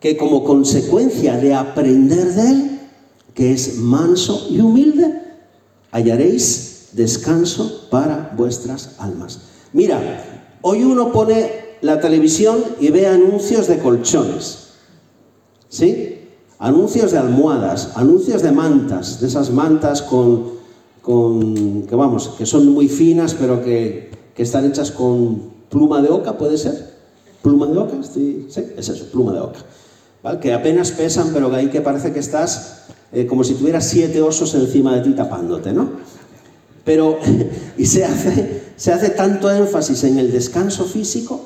que 0.00 0.16
como 0.16 0.42
consecuencia 0.42 1.36
de 1.36 1.54
aprender 1.54 2.34
de 2.34 2.50
Él, 2.50 2.80
que 3.34 3.52
es 3.52 3.76
manso 3.76 4.48
y 4.50 4.58
humilde, 4.58 5.14
hallaréis 5.92 6.88
descanso 6.90 7.86
para 7.88 8.34
vuestras 8.36 8.96
almas. 8.98 9.42
Mira, 9.72 10.24
hoy 10.60 10.82
uno 10.82 11.12
pone 11.12 11.52
la 11.82 12.00
televisión 12.00 12.64
y 12.80 12.90
ve 12.90 13.06
anuncios 13.06 13.68
de 13.68 13.78
colchones, 13.78 14.70
¿sí? 15.68 16.18
Anuncios 16.58 17.12
de 17.12 17.18
almohadas, 17.18 17.92
anuncios 17.94 18.42
de 18.42 18.50
mantas, 18.50 19.20
de 19.20 19.28
esas 19.28 19.52
mantas 19.52 20.02
con, 20.02 20.53
que 21.04 21.94
vamos, 21.94 22.28
que 22.38 22.46
son 22.46 22.72
muy 22.72 22.88
finas, 22.88 23.34
pero 23.34 23.62
que, 23.62 24.12
están 24.36 24.64
hechas 24.64 24.90
con 24.90 25.52
pluma 25.68 26.02
de 26.02 26.08
oca, 26.08 26.36
¿puede 26.36 26.58
ser? 26.58 26.94
¿Pluma 27.42 27.66
de 27.66 27.78
oca? 27.78 28.02
Sí, 28.02 28.48
es 28.48 28.88
eso, 28.88 29.06
pluma 29.12 29.32
de 29.32 29.40
oca. 29.40 29.60
¿Vale? 30.22 30.40
Que 30.40 30.52
apenas 30.52 30.90
pesan, 30.90 31.30
pero 31.32 31.50
que 31.50 31.56
ahí 31.56 31.68
que 31.68 31.82
parece 31.82 32.12
que 32.12 32.18
estás 32.18 32.86
eh, 33.12 33.26
como 33.26 33.44
si 33.44 33.54
tuvieras 33.54 33.86
siete 33.86 34.20
osos 34.22 34.54
encima 34.54 34.96
de 34.96 35.02
ti 35.02 35.12
tapándote, 35.12 35.72
¿no? 35.72 35.90
Pero, 36.84 37.18
y 37.78 37.86
se 37.86 38.04
hace, 38.04 38.62
se 38.76 38.92
hace 38.92 39.10
tanto 39.10 39.50
énfasis 39.50 40.04
en 40.04 40.18
el 40.18 40.32
descanso 40.32 40.84
físico, 40.84 41.40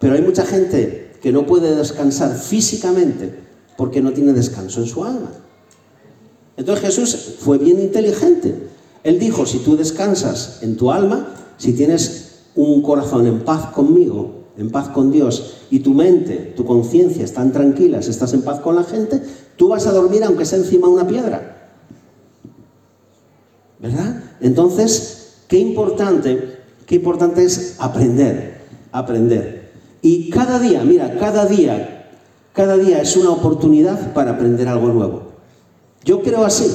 pero 0.00 0.14
hay 0.14 0.22
mucha 0.22 0.44
gente 0.44 1.12
que 1.22 1.32
no 1.32 1.46
puede 1.46 1.74
descansar 1.74 2.36
físicamente 2.36 3.32
porque 3.76 4.02
no 4.02 4.12
tiene 4.12 4.32
descanso 4.32 4.80
en 4.80 4.86
su 4.86 5.04
alma. 5.04 5.30
Entonces 6.60 6.84
Jesús 6.84 7.36
fue 7.38 7.56
bien 7.56 7.80
inteligente. 7.80 8.54
Él 9.02 9.18
dijo, 9.18 9.46
si 9.46 9.60
tú 9.60 9.78
descansas 9.78 10.58
en 10.60 10.76
tu 10.76 10.92
alma, 10.92 11.26
si 11.56 11.72
tienes 11.72 12.40
un 12.54 12.82
corazón 12.82 13.26
en 13.26 13.40
paz 13.40 13.70
conmigo, 13.72 14.44
en 14.58 14.70
paz 14.70 14.90
con 14.90 15.10
Dios, 15.10 15.54
y 15.70 15.78
tu 15.78 15.94
mente, 15.94 16.52
tu 16.54 16.66
conciencia 16.66 17.24
están 17.24 17.50
tranquilas, 17.50 18.08
estás 18.08 18.34
en 18.34 18.42
paz 18.42 18.60
con 18.60 18.76
la 18.76 18.84
gente, 18.84 19.22
tú 19.56 19.68
vas 19.68 19.86
a 19.86 19.92
dormir 19.92 20.22
aunque 20.22 20.44
sea 20.44 20.58
encima 20.58 20.86
de 20.86 20.92
una 20.92 21.06
piedra. 21.06 21.70
¿Verdad? 23.78 24.22
Entonces, 24.42 25.36
qué 25.48 25.58
importante, 25.58 26.58
qué 26.84 26.96
importante 26.96 27.42
es 27.42 27.76
aprender, 27.78 28.60
aprender. 28.92 29.70
Y 30.02 30.28
cada 30.28 30.58
día, 30.58 30.84
mira, 30.84 31.18
cada 31.18 31.46
día, 31.46 32.10
cada 32.52 32.76
día 32.76 33.00
es 33.00 33.16
una 33.16 33.30
oportunidad 33.30 34.12
para 34.12 34.32
aprender 34.32 34.68
algo 34.68 34.88
nuevo. 34.88 35.29
Yo 36.04 36.22
creo 36.22 36.44
así, 36.44 36.66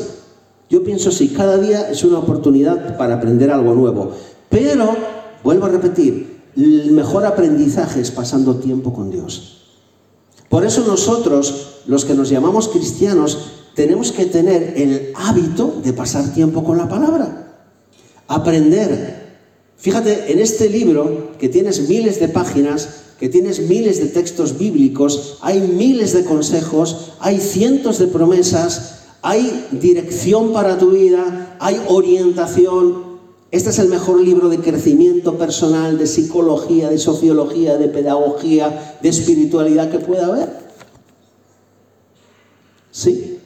yo 0.69 0.83
pienso 0.83 1.09
así, 1.09 1.29
cada 1.29 1.57
día 1.57 1.89
es 1.89 2.03
una 2.03 2.19
oportunidad 2.19 2.97
para 2.97 3.15
aprender 3.15 3.51
algo 3.51 3.73
nuevo. 3.73 4.11
Pero, 4.49 4.95
vuelvo 5.43 5.65
a 5.65 5.69
repetir, 5.69 6.41
el 6.55 6.91
mejor 6.91 7.25
aprendizaje 7.25 8.01
es 8.01 8.11
pasando 8.11 8.55
tiempo 8.55 8.93
con 8.93 9.11
Dios. 9.11 9.63
Por 10.49 10.65
eso 10.65 10.85
nosotros, 10.87 11.81
los 11.87 12.05
que 12.05 12.13
nos 12.13 12.29
llamamos 12.29 12.69
cristianos, 12.69 13.37
tenemos 13.75 14.11
que 14.11 14.25
tener 14.25 14.73
el 14.77 15.11
hábito 15.15 15.81
de 15.83 15.93
pasar 15.93 16.33
tiempo 16.33 16.63
con 16.63 16.77
la 16.77 16.87
palabra, 16.87 17.57
aprender. 18.27 19.25
Fíjate, 19.77 20.31
en 20.31 20.39
este 20.39 20.69
libro, 20.69 21.31
que 21.37 21.49
tienes 21.49 21.89
miles 21.89 22.19
de 22.19 22.29
páginas, 22.29 22.89
que 23.19 23.29
tienes 23.29 23.67
miles 23.67 23.99
de 23.99 24.07
textos 24.07 24.57
bíblicos, 24.57 25.37
hay 25.41 25.59
miles 25.59 26.13
de 26.13 26.23
consejos, 26.23 27.13
hay 27.19 27.39
cientos 27.39 27.99
de 27.99 28.07
promesas, 28.07 29.04
hay 29.25 29.69
dirección 29.71 30.53
para 30.53 30.77
tu 30.77 30.91
vida, 30.91 31.57
hay 31.59 31.81
orientación. 31.87 33.17
Este 33.49 33.71
es 33.71 33.79
el 33.79 33.89
mejor 33.89 34.21
libro 34.21 34.49
de 34.49 34.59
crecimiento 34.59 35.35
personal, 35.35 35.97
de 35.97 36.05
psicología, 36.05 36.91
de 36.91 36.99
sociología, 36.99 37.75
de 37.77 37.87
pedagogía, 37.87 38.97
de 39.01 39.09
espiritualidad 39.09 39.89
que 39.89 39.97
pueda 39.97 40.27
haber. 40.27 40.49
¿Sí? 42.91 43.39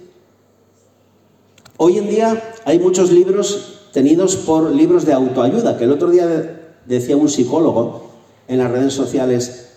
Hoy 1.78 1.98
en 1.98 2.10
día 2.10 2.56
hay 2.66 2.78
muchos 2.78 3.10
libros 3.10 3.88
tenidos 3.94 4.36
por 4.36 4.72
libros 4.72 5.06
de 5.06 5.14
autoayuda, 5.14 5.78
que 5.78 5.86
el 5.86 5.94
otro 5.94 6.10
día 6.10 6.76
decía 6.88 7.16
un 7.16 7.30
psicólogo 7.30 8.10
en 8.50 8.58
las 8.58 8.70
redes 8.70 8.92
sociales, 8.92 9.70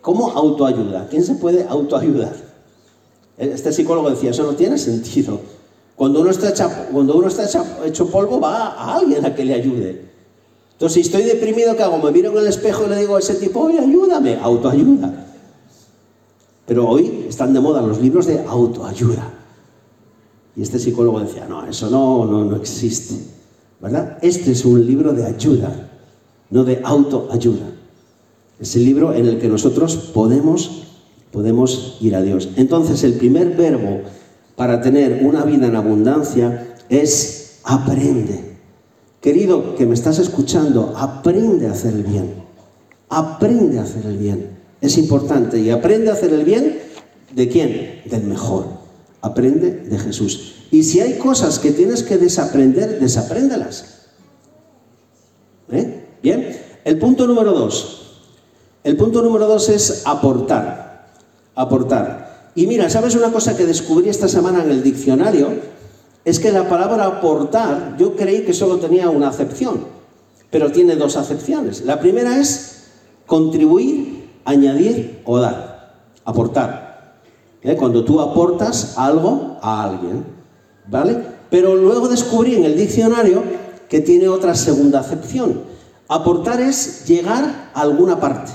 ¿cómo 0.00 0.30
autoayuda? 0.30 1.08
¿Quién 1.10 1.24
se 1.24 1.34
puede 1.34 1.66
autoayudar? 1.68 2.49
Este 3.40 3.72
psicólogo 3.72 4.10
decía, 4.10 4.30
eso 4.30 4.44
no 4.44 4.54
tiene 4.54 4.78
sentido. 4.78 5.40
Cuando 5.96 6.20
uno 6.20 6.30
está, 6.30 6.50
hecho, 6.50 6.70
cuando 6.92 7.16
uno 7.16 7.28
está 7.28 7.46
hecho 7.84 8.06
polvo, 8.10 8.38
va 8.40 8.68
a 8.68 8.96
alguien 8.96 9.24
a 9.24 9.34
que 9.34 9.44
le 9.44 9.54
ayude. 9.54 10.10
Entonces, 10.72 10.94
si 10.94 11.00
estoy 11.00 11.22
deprimido, 11.24 11.74
¿qué 11.76 11.82
hago? 11.82 11.98
Me 11.98 12.10
miro 12.10 12.30
en 12.32 12.38
el 12.38 12.46
espejo 12.46 12.84
y 12.86 12.90
le 12.90 12.96
digo 12.96 13.16
a 13.16 13.18
ese 13.18 13.34
tipo, 13.34 13.60
oye, 13.60 13.78
ayúdame, 13.78 14.36
autoayuda. 14.36 15.26
Pero 16.66 16.88
hoy 16.88 17.26
están 17.28 17.52
de 17.52 17.60
moda 17.60 17.82
los 17.82 18.00
libros 18.00 18.26
de 18.26 18.38
autoayuda. 18.46 19.34
Y 20.56 20.62
este 20.62 20.78
psicólogo 20.78 21.20
decía, 21.20 21.46
no, 21.46 21.66
eso 21.66 21.90
no, 21.90 22.24
no, 22.24 22.44
no 22.44 22.56
existe. 22.56 23.16
¿verdad? 23.80 24.18
Este 24.20 24.52
es 24.52 24.64
un 24.64 24.86
libro 24.86 25.12
de 25.12 25.24
ayuda, 25.24 25.90
no 26.50 26.64
de 26.64 26.80
autoayuda. 26.84 27.72
Es 28.58 28.76
el 28.76 28.84
libro 28.84 29.14
en 29.14 29.26
el 29.26 29.38
que 29.38 29.48
nosotros 29.48 29.96
podemos, 29.96 30.79
podemos 31.32 31.98
ir 32.00 32.14
a 32.16 32.22
Dios. 32.22 32.50
Entonces, 32.56 33.04
el 33.04 33.14
primer 33.14 33.56
verbo 33.56 34.00
para 34.56 34.80
tener 34.80 35.24
una 35.24 35.44
vida 35.44 35.66
en 35.66 35.76
abundancia 35.76 36.74
es 36.88 37.60
aprende. 37.64 38.50
Querido 39.20 39.74
que 39.74 39.86
me 39.86 39.94
estás 39.94 40.18
escuchando, 40.18 40.94
aprende 40.96 41.66
a 41.66 41.72
hacer 41.72 41.94
el 41.94 42.04
bien. 42.04 42.34
Aprende 43.08 43.78
a 43.78 43.82
hacer 43.82 44.06
el 44.06 44.16
bien. 44.16 44.58
Es 44.80 44.96
importante. 44.98 45.58
Y 45.58 45.70
aprende 45.70 46.10
a 46.10 46.14
hacer 46.14 46.32
el 46.32 46.44
bien 46.44 46.78
de 47.34 47.48
quién? 47.48 48.02
Del 48.06 48.24
mejor. 48.24 48.66
Aprende 49.20 49.72
de 49.72 49.98
Jesús. 49.98 50.54
Y 50.70 50.84
si 50.84 51.00
hay 51.00 51.18
cosas 51.18 51.58
que 51.58 51.72
tienes 51.72 52.02
que 52.02 52.16
desaprender, 52.16 52.98
desapréndelas. 53.00 54.06
¿Eh? 55.70 56.04
Bien. 56.22 56.56
El 56.84 56.98
punto 56.98 57.26
número 57.26 57.52
dos. 57.52 58.22
El 58.82 58.96
punto 58.96 59.20
número 59.20 59.46
dos 59.46 59.68
es 59.68 60.02
aportar. 60.06 60.89
Aportar. 61.60 62.52
Y 62.54 62.66
mira, 62.66 62.88
¿sabes 62.88 63.14
una 63.14 63.30
cosa 63.30 63.54
que 63.54 63.66
descubrí 63.66 64.08
esta 64.08 64.28
semana 64.28 64.64
en 64.64 64.70
el 64.70 64.82
diccionario? 64.82 65.48
Es 66.24 66.40
que 66.40 66.52
la 66.52 66.66
palabra 66.70 67.04
aportar, 67.04 67.96
yo 67.98 68.16
creí 68.16 68.46
que 68.46 68.54
solo 68.54 68.78
tenía 68.78 69.10
una 69.10 69.28
acepción, 69.28 69.84
pero 70.50 70.72
tiene 70.72 70.96
dos 70.96 71.18
acepciones. 71.18 71.82
La 71.84 72.00
primera 72.00 72.38
es 72.38 72.84
contribuir, 73.26 74.30
añadir 74.46 75.20
o 75.26 75.38
dar. 75.38 75.96
Aportar. 76.24 77.20
¿Eh? 77.62 77.76
Cuando 77.76 78.06
tú 78.06 78.22
aportas 78.22 78.94
algo 78.96 79.58
a 79.60 79.84
alguien. 79.84 80.24
¿Vale? 80.88 81.22
Pero 81.50 81.76
luego 81.76 82.08
descubrí 82.08 82.54
en 82.54 82.64
el 82.64 82.74
diccionario 82.74 83.42
que 83.86 84.00
tiene 84.00 84.28
otra 84.28 84.54
segunda 84.54 85.00
acepción. 85.00 85.60
Aportar 86.08 86.62
es 86.62 87.06
llegar 87.06 87.70
a 87.74 87.82
alguna 87.82 88.18
parte. 88.18 88.50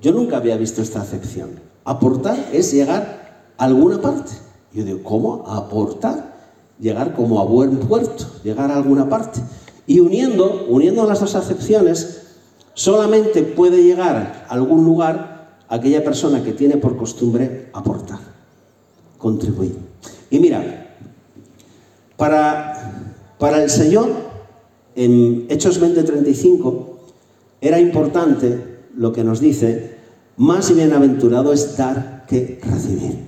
Yo 0.00 0.12
nunca 0.12 0.38
había 0.38 0.56
visto 0.56 0.82
esta 0.82 1.00
acepción. 1.00 1.50
Aportar 1.84 2.48
es 2.52 2.72
llegar 2.72 3.52
a 3.56 3.64
alguna 3.64 4.00
parte. 4.00 4.32
Yo 4.72 4.84
digo, 4.84 5.02
¿cómo? 5.02 5.44
Aportar. 5.46 6.30
Llegar 6.78 7.14
como 7.14 7.40
a 7.40 7.44
buen 7.44 7.76
puerto, 7.78 8.24
llegar 8.42 8.70
a 8.70 8.76
alguna 8.76 9.08
parte. 9.08 9.40
Y 9.86 10.00
uniendo, 10.00 10.66
uniendo 10.68 11.06
las 11.06 11.20
dos 11.20 11.34
acepciones, 11.34 12.22
solamente 12.72 13.42
puede 13.42 13.82
llegar 13.82 14.46
a 14.48 14.54
algún 14.54 14.84
lugar 14.84 15.58
aquella 15.68 16.02
persona 16.02 16.42
que 16.42 16.52
tiene 16.52 16.78
por 16.78 16.96
costumbre 16.96 17.68
aportar, 17.74 18.18
contribuir. 19.18 19.76
Y 20.30 20.38
mira, 20.38 20.96
para, 22.16 23.04
para 23.38 23.62
el 23.62 23.68
Señor, 23.68 24.08
en 24.94 25.46
Hechos 25.50 25.80
20:35, 25.80 26.86
era 27.60 27.78
importante 27.78 28.69
lo 28.96 29.12
que 29.12 29.24
nos 29.24 29.40
dice, 29.40 29.96
más 30.36 30.74
bienaventurado 30.74 31.52
es 31.52 31.76
dar 31.76 32.24
que 32.26 32.60
recibir. 32.62 33.18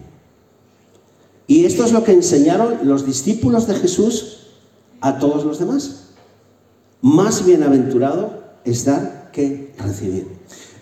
Y 1.47 1.65
esto 1.65 1.85
es 1.85 1.93
lo 1.93 2.05
que 2.05 2.13
enseñaron 2.13 2.79
los 2.85 3.05
discípulos 3.05 3.67
de 3.67 3.75
Jesús 3.75 4.47
a 5.01 5.19
todos 5.19 5.45
los 5.45 5.59
demás. 5.59 6.05
Más 7.03 7.45
bienaventurado 7.45 8.43
es 8.65 8.85
dar 8.85 9.31
que 9.33 9.75
recibir. 9.77 10.27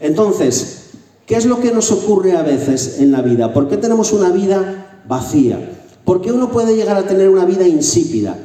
Entonces, 0.01 0.91
¿qué 1.27 1.37
es 1.37 1.47
lo 1.47 1.61
que 1.61 1.73
nos 1.73 1.91
ocurre 1.91 2.37
a 2.37 2.43
veces 2.43 3.01
en 3.01 3.11
la 3.11 3.23
vida? 3.23 3.53
¿Por 3.53 3.69
qué 3.69 3.77
tenemos 3.77 4.13
una 4.13 4.31
vida 4.31 5.03
vacía? 5.09 5.79
¿Por 6.05 6.21
qué 6.21 6.31
uno 6.31 6.51
puede 6.51 6.77
llegar 6.77 6.97
a 6.97 7.07
tener 7.07 7.29
una 7.29 7.45
vida 7.45 7.67
insípida? 7.67 8.37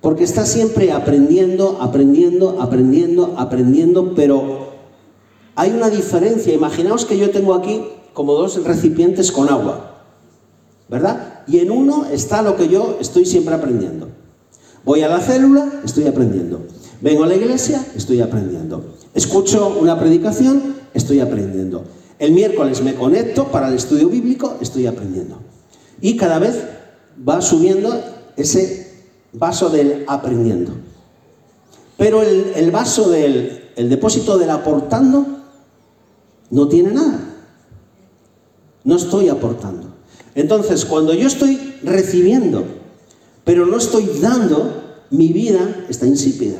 Porque 0.00 0.24
está 0.24 0.46
siempre 0.46 0.92
aprendiendo, 0.92 1.78
aprendiendo, 1.80 2.60
aprendiendo, 2.60 3.34
aprendiendo, 3.36 4.14
pero 4.14 4.67
hay 5.58 5.72
una 5.72 5.90
diferencia. 5.90 6.54
Imaginaos 6.54 7.04
que 7.04 7.18
yo 7.18 7.30
tengo 7.30 7.52
aquí 7.52 7.84
como 8.14 8.34
dos 8.34 8.62
recipientes 8.62 9.32
con 9.32 9.48
agua, 9.48 10.04
¿verdad? 10.88 11.42
Y 11.48 11.58
en 11.58 11.72
uno 11.72 12.06
está 12.12 12.42
lo 12.42 12.56
que 12.56 12.68
yo 12.68 12.96
estoy 13.00 13.26
siempre 13.26 13.56
aprendiendo. 13.56 14.06
Voy 14.84 15.02
a 15.02 15.08
la 15.08 15.18
célula, 15.18 15.80
estoy 15.84 16.06
aprendiendo. 16.06 16.60
Vengo 17.00 17.24
a 17.24 17.26
la 17.26 17.34
iglesia, 17.34 17.84
estoy 17.96 18.20
aprendiendo. 18.20 18.94
Escucho 19.14 19.76
una 19.80 19.98
predicación, 19.98 20.76
estoy 20.94 21.18
aprendiendo. 21.18 21.82
El 22.20 22.30
miércoles 22.30 22.80
me 22.80 22.94
conecto 22.94 23.48
para 23.48 23.66
el 23.66 23.74
estudio 23.74 24.08
bíblico, 24.08 24.58
estoy 24.60 24.86
aprendiendo. 24.86 25.38
Y 26.00 26.16
cada 26.16 26.38
vez 26.38 26.54
va 27.28 27.42
subiendo 27.42 28.00
ese 28.36 28.92
vaso 29.32 29.70
del 29.70 30.04
aprendiendo. 30.06 30.70
Pero 31.96 32.22
el, 32.22 32.70
vaso 32.70 33.10
del 33.10 33.70
el 33.74 33.88
depósito 33.88 34.38
del 34.38 34.50
aportando 34.50 35.37
no 36.50 36.68
tiene 36.68 36.92
nada. 36.92 37.20
No 38.84 38.96
estoy 38.96 39.28
aportando. 39.28 39.88
Entonces, 40.34 40.84
cuando 40.84 41.14
yo 41.14 41.26
estoy 41.26 41.74
recibiendo, 41.82 42.64
pero 43.44 43.66
no 43.66 43.76
estoy 43.76 44.06
dando, 44.20 44.82
mi 45.10 45.28
vida 45.28 45.84
está 45.88 46.06
insípida. 46.06 46.58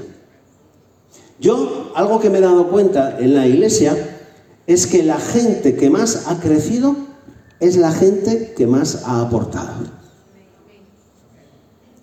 Yo, 1.40 1.92
algo 1.94 2.18
que 2.18 2.30
me 2.30 2.38
he 2.38 2.42
dado 2.42 2.68
cuenta 2.68 3.18
en 3.20 3.34
la 3.34 3.46
iglesia, 3.46 4.16
es 4.66 4.86
que 4.86 5.02
la 5.02 5.18
gente 5.18 5.76
que 5.76 5.90
más 5.90 6.24
ha 6.26 6.40
crecido 6.40 6.96
es 7.60 7.76
la 7.76 7.92
gente 7.92 8.54
que 8.56 8.66
más 8.66 9.02
ha 9.04 9.22
aportado. 9.22 9.98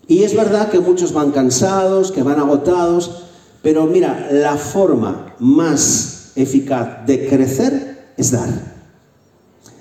Y 0.07 0.23
es 0.23 0.35
verdad 0.35 0.69
que 0.69 0.79
muchos 0.79 1.13
van 1.13 1.31
cansados, 1.31 2.11
que 2.11 2.23
van 2.23 2.39
agotados, 2.39 3.23
pero 3.61 3.85
mira, 3.85 4.29
la 4.31 4.55
forma 4.57 5.35
más 5.39 6.14
eficaz 6.35 7.05
de 7.05 7.27
crecer 7.27 8.13
es 8.17 8.31
dar. 8.31 8.49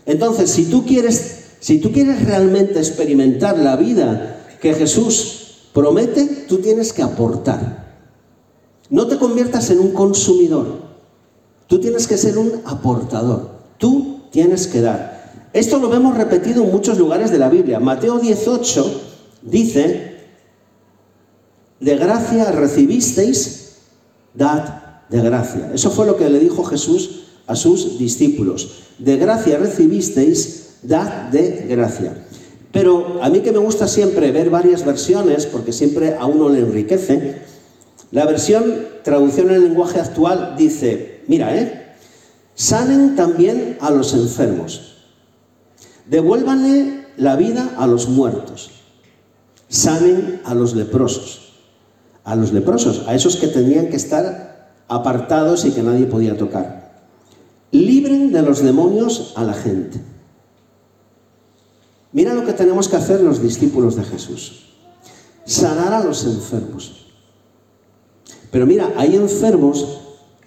Entonces, 0.06 0.50
si 0.50 0.66
tú 0.66 0.84
quieres, 0.84 1.56
si 1.60 1.78
tú 1.78 1.92
quieres 1.92 2.24
realmente 2.24 2.78
experimentar 2.78 3.58
la 3.58 3.76
vida 3.76 4.40
que 4.60 4.74
Jesús 4.74 5.68
promete, 5.72 6.26
tú 6.48 6.58
tienes 6.58 6.92
que 6.92 7.02
aportar. 7.02 7.84
No 8.90 9.06
te 9.06 9.18
conviertas 9.18 9.70
en 9.70 9.80
un 9.80 9.92
consumidor. 9.92 10.84
Tú 11.66 11.80
tienes 11.80 12.06
que 12.06 12.18
ser 12.18 12.38
un 12.38 12.60
aportador. 12.64 13.50
Tú 13.78 14.20
tienes 14.30 14.66
que 14.66 14.80
dar. 14.80 15.14
Esto 15.52 15.78
lo 15.78 15.88
vemos 15.88 16.16
repetido 16.16 16.64
en 16.64 16.70
muchos 16.70 16.98
lugares 16.98 17.30
de 17.30 17.38
la 17.38 17.48
Biblia. 17.48 17.80
Mateo 17.80 18.18
18 18.18 19.00
dice, 19.42 20.14
de 21.80 21.96
gracia 21.96 22.50
recibisteis, 22.50 23.76
dad 24.34 24.83
de 25.08 25.20
gracia. 25.20 25.70
Eso 25.74 25.90
fue 25.90 26.06
lo 26.06 26.16
que 26.16 26.28
le 26.28 26.38
dijo 26.38 26.64
Jesús 26.64 27.24
a 27.46 27.54
sus 27.56 27.98
discípulos. 27.98 28.84
De 28.98 29.16
gracia 29.16 29.58
recibisteis, 29.58 30.76
dad 30.82 31.28
de 31.30 31.66
gracia. 31.68 32.26
Pero 32.72 33.20
a 33.22 33.28
mí 33.30 33.40
que 33.40 33.52
me 33.52 33.58
gusta 33.58 33.86
siempre 33.86 34.32
ver 34.32 34.50
varias 34.50 34.84
versiones, 34.84 35.46
porque 35.46 35.72
siempre 35.72 36.16
a 36.18 36.26
uno 36.26 36.48
le 36.48 36.60
enriquece, 36.60 37.42
la 38.10 38.26
versión 38.26 38.64
traducción 39.02 39.48
en 39.48 39.54
el 39.54 39.64
lenguaje 39.64 40.00
actual 40.00 40.54
dice, 40.56 41.22
mira, 41.28 41.56
¿eh? 41.56 41.96
Sanen 42.54 43.16
también 43.16 43.78
a 43.80 43.90
los 43.90 44.14
enfermos. 44.14 44.94
Devuélvanle 46.06 47.06
la 47.16 47.36
vida 47.36 47.74
a 47.76 47.86
los 47.86 48.08
muertos. 48.08 48.70
Sanen 49.68 50.40
a 50.44 50.54
los 50.54 50.74
leprosos. 50.74 51.54
A 52.24 52.36
los 52.36 52.52
leprosos, 52.52 53.06
a 53.06 53.14
esos 53.14 53.36
que 53.36 53.48
tenían 53.48 53.88
que 53.88 53.96
estar 53.96 54.43
apartados 54.88 55.64
y 55.64 55.72
que 55.72 55.82
nadie 55.82 56.06
podía 56.06 56.36
tocar. 56.36 56.92
Libren 57.70 58.32
de 58.32 58.42
los 58.42 58.62
demonios 58.62 59.32
a 59.36 59.44
la 59.44 59.54
gente. 59.54 60.00
Mira 62.12 62.32
lo 62.34 62.44
que 62.44 62.52
tenemos 62.52 62.88
que 62.88 62.96
hacer 62.96 63.20
los 63.20 63.42
discípulos 63.42 63.96
de 63.96 64.04
Jesús. 64.04 64.66
Sanar 65.44 65.92
a 65.92 66.04
los 66.04 66.24
enfermos. 66.24 67.06
Pero 68.52 68.66
mira, 68.66 68.92
hay 68.96 69.16
enfermos 69.16 69.98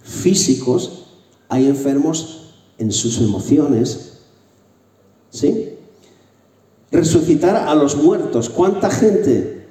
físicos, 0.02 1.08
hay 1.50 1.68
enfermos 1.68 2.54
en 2.78 2.92
sus 2.94 3.20
emociones. 3.20 4.20
¿Sí? 5.30 5.74
Resucitar 6.90 7.58
a 7.68 7.76
los 7.76 7.98
muertos. 7.98 8.50
¿Cuánta 8.50 8.90
gente? 8.90 9.68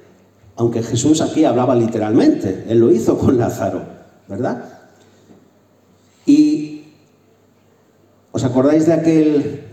Aunque 0.55 0.83
Jesús 0.83 1.21
aquí 1.21 1.45
hablaba 1.45 1.75
literalmente, 1.75 2.65
él 2.67 2.79
lo 2.79 2.91
hizo 2.91 3.17
con 3.17 3.39
Lázaro. 3.39 3.96
¿Verdad? 4.27 4.63
Y 6.25 6.83
¿os 8.31 8.43
acordáis 8.43 8.85
de 8.85 8.93
aquel, 8.93 9.63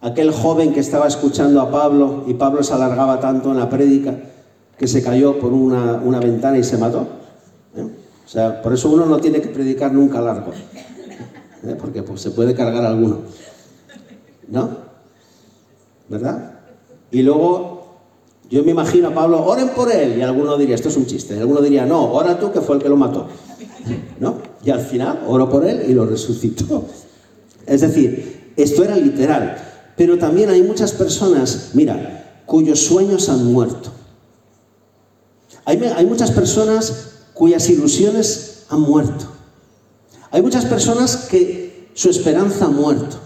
aquel 0.00 0.32
joven 0.32 0.72
que 0.72 0.80
estaba 0.80 1.06
escuchando 1.06 1.60
a 1.60 1.70
Pablo 1.70 2.24
y 2.26 2.34
Pablo 2.34 2.62
se 2.62 2.74
alargaba 2.74 3.20
tanto 3.20 3.52
en 3.52 3.58
la 3.58 3.70
prédica 3.70 4.14
que 4.76 4.88
se 4.88 5.02
cayó 5.02 5.38
por 5.38 5.52
una, 5.52 6.20
ventana 6.20 6.58
y 6.58 6.64
se 6.64 6.76
mató? 6.76 7.06
¿Eh? 7.76 7.88
O 8.24 8.28
sea, 8.28 8.60
por 8.60 8.74
eso 8.74 8.90
uno 8.90 9.06
no 9.06 9.18
tiene 9.18 9.40
que 9.40 9.48
predicar 9.48 9.92
nunca 9.92 10.20
largo, 10.20 10.52
¿eh? 11.62 11.76
porque 11.80 12.02
pues, 12.02 12.20
se 12.20 12.32
puede 12.32 12.54
cargar 12.54 12.84
alguno. 12.84 13.20
¿No? 14.48 14.68
¿Verdad? 16.08 16.52
Y 17.10 17.22
luego 17.22 17.74
Yo 18.48 18.62
me 18.62 18.70
imagino 18.70 19.08
a 19.08 19.10
Pablo, 19.14 19.44
oren 19.44 19.70
por 19.70 19.90
él, 19.90 20.18
y 20.18 20.22
alguno 20.22 20.56
diría, 20.56 20.76
esto 20.76 20.88
es 20.88 20.96
un 20.96 21.06
chiste, 21.06 21.34
y 21.34 21.40
alguno 21.40 21.60
diría, 21.60 21.84
no, 21.84 22.12
ora 22.12 22.38
tú 22.38 22.52
que 22.52 22.60
fue 22.60 22.76
el 22.76 22.82
que 22.82 22.88
lo 22.88 22.96
mató. 22.96 23.26
¿No? 24.20 24.38
Y 24.64 24.70
al 24.70 24.80
final, 24.80 25.24
oro 25.26 25.48
por 25.48 25.64
él 25.64 25.84
y 25.88 25.94
lo 25.94 26.06
resucitó. 26.06 26.84
Es 27.66 27.80
decir, 27.80 28.52
esto 28.56 28.84
era 28.84 28.96
literal. 28.96 29.56
Pero 29.96 30.18
también 30.18 30.50
hay 30.50 30.62
muchas 30.62 30.92
personas, 30.92 31.70
mira, 31.74 32.42
cuyos 32.46 32.80
sueños 32.80 33.28
han 33.28 33.44
muerto. 33.44 33.90
Hay, 35.64 35.82
hay 35.82 36.06
muchas 36.06 36.30
personas 36.30 37.10
cuyas 37.34 37.68
ilusiones 37.68 38.64
han 38.68 38.80
muerto. 38.80 39.26
Hay 40.30 40.42
muchas 40.42 40.64
personas 40.66 41.16
que 41.30 41.90
su 41.94 42.10
esperanza 42.10 42.66
ha 42.66 42.68
muerto. 42.68 43.16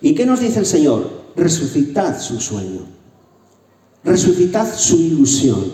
¿Y 0.00 0.14
qué 0.14 0.26
nos 0.26 0.40
dice 0.40 0.60
el 0.60 0.66
Señor? 0.66 1.10
Resucitad 1.34 2.20
su 2.20 2.40
sueño. 2.40 2.86
Resucitad 4.04 4.72
su 4.76 4.96
ilusión. 4.96 5.72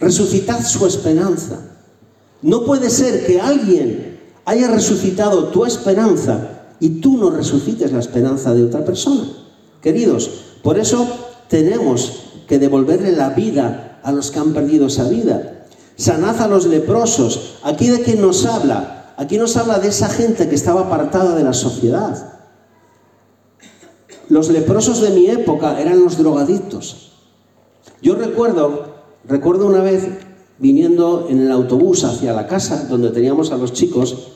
Resucitad 0.00 0.64
su 0.64 0.86
esperanza. 0.86 1.75
No 2.42 2.64
puede 2.64 2.90
ser 2.90 3.26
que 3.26 3.40
alguien 3.40 4.20
haya 4.44 4.68
resucitado 4.68 5.48
tu 5.48 5.64
esperanza 5.64 6.56
y 6.80 7.00
tú 7.00 7.16
no 7.16 7.30
resucites 7.30 7.92
la 7.92 8.00
esperanza 8.00 8.54
de 8.54 8.64
otra 8.64 8.84
persona. 8.84 9.24
Queridos, 9.80 10.30
por 10.62 10.78
eso 10.78 11.06
tenemos 11.48 12.24
que 12.46 12.58
devolverle 12.58 13.12
la 13.12 13.30
vida 13.30 14.00
a 14.02 14.12
los 14.12 14.30
que 14.30 14.38
han 14.38 14.52
perdido 14.52 14.86
esa 14.86 15.08
vida. 15.08 15.66
Sanad 15.96 16.40
a 16.40 16.48
los 16.48 16.66
leprosos. 16.66 17.58
¿Aquí 17.64 17.88
de 17.88 18.02
qué 18.02 18.14
nos 18.14 18.44
habla? 18.44 19.14
Aquí 19.16 19.38
nos 19.38 19.56
habla 19.56 19.78
de 19.78 19.88
esa 19.88 20.08
gente 20.08 20.48
que 20.48 20.54
estaba 20.54 20.82
apartada 20.82 21.34
de 21.34 21.42
la 21.42 21.54
sociedad. 21.54 22.34
Los 24.28 24.50
leprosos 24.50 25.00
de 25.00 25.10
mi 25.10 25.26
época 25.28 25.80
eran 25.80 26.04
los 26.04 26.18
drogadictos. 26.18 27.12
Yo 28.02 28.14
recuerdo, 28.14 28.94
recuerdo 29.24 29.66
una 29.66 29.80
vez 29.80 30.06
viniendo 30.58 31.26
en 31.28 31.42
el 31.42 31.52
autobús 31.52 32.04
hacia 32.04 32.32
la 32.32 32.46
casa 32.46 32.86
donde 32.88 33.10
teníamos 33.10 33.50
a 33.52 33.56
los 33.56 33.72
chicos, 33.72 34.32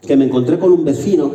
que 0.00 0.16
me 0.16 0.24
encontré 0.24 0.58
con 0.58 0.72
un 0.72 0.84
vecino 0.84 1.30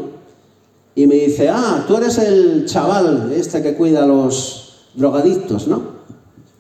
y 0.96 1.08
me 1.08 1.16
dice, 1.16 1.50
ah, 1.50 1.86
tú 1.88 1.98
eres 1.98 2.18
el 2.18 2.66
chaval 2.66 3.32
este 3.34 3.62
que 3.62 3.76
cuida 3.76 4.04
a 4.04 4.08
los 4.08 4.90
drogadictos, 4.96 5.68
¿no? 5.68 5.96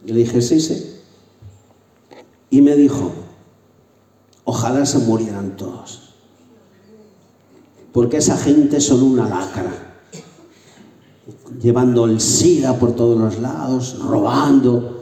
Le 0.05 0.13
dije, 0.13 0.41
sí, 0.41 0.59
sí. 0.59 0.91
Y 2.49 2.61
me 2.61 2.75
dijo, 2.75 3.11
ojalá 4.43 4.85
se 4.85 4.99
murieran 4.99 5.57
todos, 5.57 6.13
porque 7.91 8.17
esa 8.17 8.37
gente 8.37 8.79
son 8.79 9.03
una 9.03 9.27
lacra 9.27 9.85
llevando 11.61 12.05
el 12.05 12.19
SIDA 12.19 12.77
por 12.77 12.95
todos 12.95 13.19
los 13.19 13.39
lados, 13.39 13.97
robando. 13.99 14.94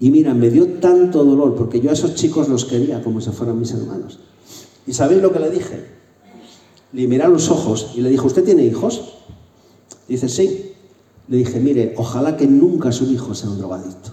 Y 0.00 0.10
mira, 0.10 0.32
me 0.34 0.50
dio 0.50 0.66
tanto 0.74 1.24
dolor 1.24 1.54
porque 1.56 1.80
yo 1.80 1.90
a 1.90 1.92
esos 1.92 2.14
chicos 2.14 2.48
los 2.48 2.64
quería 2.64 3.02
como 3.02 3.20
si 3.20 3.30
fueran 3.30 3.58
mis 3.58 3.72
hermanos. 3.72 4.20
¿Y 4.86 4.92
sabéis 4.92 5.22
lo 5.22 5.32
que 5.32 5.40
le 5.40 5.50
dije? 5.50 5.84
Le 6.92 7.06
miré 7.06 7.24
a 7.24 7.28
los 7.28 7.50
ojos 7.50 7.92
y 7.96 8.00
le 8.00 8.08
dije, 8.08 8.26
¿usted 8.26 8.44
tiene 8.44 8.64
hijos? 8.64 9.14
Dice, 10.06 10.28
sí. 10.28 10.72
Le 11.26 11.36
dije, 11.38 11.60
mire, 11.60 11.94
ojalá 11.96 12.36
que 12.36 12.46
nunca 12.46 12.92
su 12.92 13.04
hijo 13.10 13.34
sea 13.34 13.50
un 13.50 13.58
drogadicto. 13.58 14.10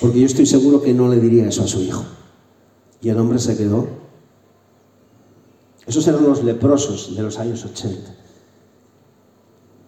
Porque 0.00 0.20
yo 0.20 0.26
estoy 0.26 0.46
seguro 0.46 0.82
que 0.82 0.94
no 0.94 1.08
le 1.08 1.18
diría 1.18 1.48
eso 1.48 1.64
a 1.64 1.66
su 1.66 1.80
hijo. 1.80 2.04
Y 3.00 3.08
el 3.08 3.18
hombre 3.18 3.38
se 3.38 3.56
quedó 3.56 4.04
esos 5.86 6.06
eran 6.08 6.24
los 6.24 6.42
leprosos 6.42 7.14
de 7.14 7.22
los 7.22 7.38
años 7.38 7.64
80. 7.64 8.14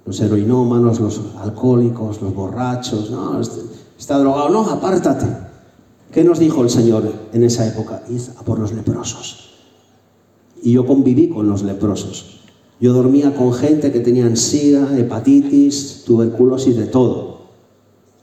Los 0.06 0.20
heroinómanos, 0.20 1.00
los 1.00 1.20
alcohólicos, 1.38 2.22
los 2.22 2.34
borrachos. 2.34 3.10
No, 3.10 3.40
este, 3.40 3.60
está 3.98 4.18
drogado. 4.18 4.48
No, 4.48 4.62
apártate. 4.62 5.26
¿Qué 6.12 6.24
nos 6.24 6.38
dijo 6.38 6.62
el 6.62 6.70
Señor 6.70 7.12
en 7.32 7.42
esa 7.42 7.66
época? 7.66 8.02
Por 8.44 8.58
los 8.58 8.72
leprosos. 8.72 9.50
Y 10.62 10.72
yo 10.72 10.86
conviví 10.86 11.28
con 11.28 11.48
los 11.48 11.62
leprosos. 11.62 12.40
Yo 12.80 12.92
dormía 12.92 13.34
con 13.34 13.52
gente 13.52 13.90
que 13.90 14.00
tenían 14.00 14.36
sida, 14.36 14.96
hepatitis, 14.98 16.04
tuberculosis, 16.06 16.76
de 16.76 16.86
todo. 16.86 17.36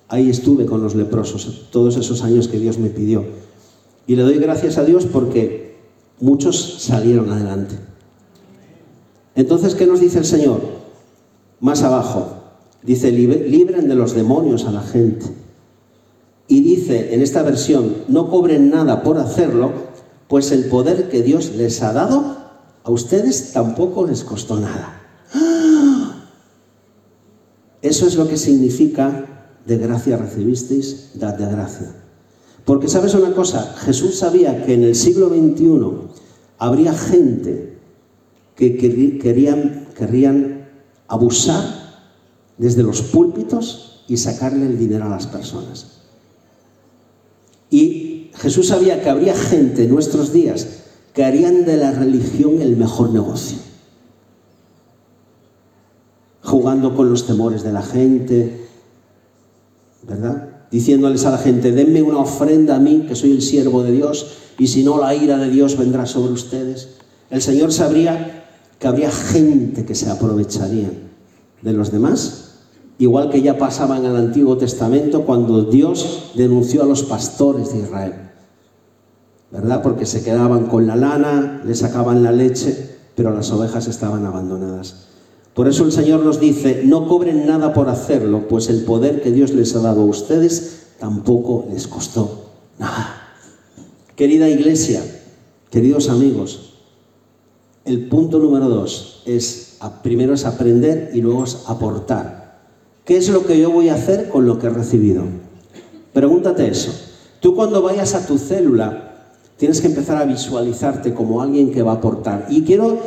Ahí 0.07 0.29
estuve 0.29 0.65
con 0.65 0.81
los 0.81 0.95
leprosos 0.95 1.67
todos 1.71 1.97
esos 1.97 2.23
años 2.23 2.47
que 2.47 2.59
Dios 2.59 2.77
me 2.77 2.89
pidió. 2.89 3.25
Y 4.05 4.15
le 4.15 4.23
doy 4.23 4.37
gracias 4.37 4.77
a 4.77 4.83
Dios 4.83 5.05
porque 5.05 5.77
muchos 6.19 6.81
salieron 6.83 7.31
adelante. 7.31 7.75
Entonces, 9.35 9.73
¿qué 9.73 9.87
nos 9.87 9.99
dice 9.99 10.19
el 10.19 10.25
Señor? 10.25 10.82
Más 11.63 11.81
abajo, 11.81 12.27
dice, 12.81 13.09
libren 13.09 13.87
de 13.87 13.95
los 13.95 14.13
demonios 14.13 14.65
a 14.65 14.71
la 14.73 14.81
gente. 14.81 15.27
Y 16.45 16.59
dice 16.59 17.13
en 17.13 17.21
esta 17.21 17.41
versión, 17.41 18.03
no 18.09 18.29
cobren 18.29 18.69
nada 18.69 19.01
por 19.01 19.17
hacerlo, 19.17 19.71
pues 20.27 20.51
el 20.51 20.65
poder 20.65 21.07
que 21.07 21.23
Dios 21.23 21.53
les 21.55 21.81
ha 21.81 21.93
dado, 21.93 22.35
a 22.83 22.91
ustedes 22.91 23.53
tampoco 23.53 24.05
les 24.05 24.25
costó 24.25 24.59
nada. 24.59 24.99
Eso 27.81 28.07
es 28.07 28.17
lo 28.17 28.27
que 28.27 28.35
significa 28.35 29.47
de 29.65 29.77
gracia 29.77 30.17
recibisteis, 30.17 31.11
dad 31.13 31.35
de 31.35 31.45
gracia. 31.45 31.95
Porque 32.65 32.89
sabes 32.89 33.13
una 33.13 33.33
cosa, 33.33 33.73
Jesús 33.85 34.17
sabía 34.17 34.65
que 34.65 34.73
en 34.73 34.83
el 34.83 34.95
siglo 34.95 35.29
XXI 35.29 36.09
habría 36.57 36.93
gente 36.93 37.77
que 38.57 38.77
querían, 38.77 39.87
querrían 39.95 40.52
abusar 41.13 41.63
desde 42.57 42.83
los 42.83 43.01
púlpitos 43.01 44.03
y 44.07 44.17
sacarle 44.17 44.65
el 44.65 44.79
dinero 44.79 45.05
a 45.05 45.09
las 45.09 45.27
personas. 45.27 45.87
Y 47.69 48.31
Jesús 48.35 48.67
sabía 48.67 49.01
que 49.01 49.09
habría 49.09 49.35
gente 49.35 49.83
en 49.83 49.91
nuestros 49.91 50.33
días 50.33 50.67
que 51.13 51.23
harían 51.23 51.65
de 51.65 51.77
la 51.77 51.91
religión 51.91 52.61
el 52.61 52.75
mejor 52.77 53.11
negocio. 53.11 53.57
Jugando 56.41 56.95
con 56.95 57.09
los 57.09 57.27
temores 57.27 57.63
de 57.63 57.71
la 57.71 57.83
gente, 57.83 58.67
¿verdad? 60.07 60.49
diciéndoles 60.71 61.25
a 61.25 61.31
la 61.31 61.37
gente, 61.37 61.71
denme 61.71 62.01
una 62.01 62.17
ofrenda 62.17 62.75
a 62.75 62.79
mí, 62.79 63.05
que 63.07 63.15
soy 63.15 63.31
el 63.31 63.43
siervo 63.43 63.83
de 63.83 63.91
Dios, 63.91 64.37
y 64.57 64.65
si 64.67 64.83
no, 64.83 64.99
la 64.99 65.13
ira 65.13 65.37
de 65.37 65.51
Dios 65.51 65.77
vendrá 65.77 66.07
sobre 66.07 66.33
ustedes. 66.33 66.89
El 67.29 67.43
Señor 67.43 67.71
sabría 67.71 68.45
que 68.79 68.87
habría 68.87 69.11
gente 69.11 69.85
que 69.85 69.93
se 69.93 70.09
aprovecharía 70.09 71.02
de 71.63 71.73
los 71.73 71.91
demás, 71.91 72.59
igual 72.99 73.29
que 73.29 73.41
ya 73.41 73.57
pasaba 73.57 73.97
en 73.97 74.05
el 74.05 74.15
Antiguo 74.15 74.57
Testamento 74.57 75.23
cuando 75.23 75.63
Dios 75.63 76.31
denunció 76.35 76.83
a 76.83 76.85
los 76.85 77.03
pastores 77.03 77.73
de 77.73 77.79
Israel. 77.79 78.13
¿Verdad? 79.51 79.81
Porque 79.81 80.05
se 80.05 80.23
quedaban 80.23 80.65
con 80.65 80.87
la 80.87 80.95
lana, 80.95 81.61
le 81.65 81.75
sacaban 81.75 82.23
la 82.23 82.31
leche, 82.31 82.97
pero 83.15 83.31
las 83.31 83.51
ovejas 83.51 83.87
estaban 83.87 84.25
abandonadas. 84.25 85.07
Por 85.53 85.67
eso 85.67 85.85
el 85.85 85.91
Señor 85.91 86.23
nos 86.23 86.39
dice, 86.39 86.81
no 86.83 87.07
cobren 87.07 87.45
nada 87.45 87.73
por 87.73 87.87
hacerlo, 87.87 88.47
pues 88.47 88.69
el 88.69 88.83
poder 88.83 89.21
que 89.21 89.31
Dios 89.31 89.51
les 89.51 89.75
ha 89.75 89.79
dado 89.81 90.01
a 90.01 90.05
ustedes 90.05 90.87
tampoco 90.99 91.67
les 91.71 91.87
costó 91.87 92.49
nada. 92.79 93.35
Querida 94.15 94.49
iglesia, 94.49 95.03
queridos 95.69 96.09
amigos, 96.09 96.73
el 97.85 98.07
punto 98.07 98.39
número 98.39 98.69
dos 98.69 99.21
es, 99.25 99.62
primero 100.01 100.33
es 100.33 100.45
aprender 100.45 101.11
y 101.13 101.21
luego 101.21 101.43
es 101.43 101.63
aportar. 101.67 102.59
¿Qué 103.05 103.17
es 103.17 103.29
lo 103.29 103.45
que 103.45 103.59
yo 103.59 103.69
voy 103.69 103.89
a 103.89 103.95
hacer 103.95 104.29
con 104.29 104.45
lo 104.45 104.59
que 104.59 104.67
he 104.67 104.69
recibido? 104.69 105.23
Pregúntate 106.13 106.67
eso. 106.67 106.91
Tú 107.39 107.55
cuando 107.55 107.81
vayas 107.81 108.15
a 108.15 108.25
tu 108.25 108.37
célula, 108.37 109.27
tienes 109.57 109.81
que 109.81 109.87
empezar 109.87 110.17
a 110.17 110.25
visualizarte 110.25 111.13
como 111.13 111.41
alguien 111.41 111.71
que 111.71 111.83
va 111.83 111.93
a 111.93 111.95
aportar. 111.95 112.47
Y 112.49 112.63
quiero 112.63 112.97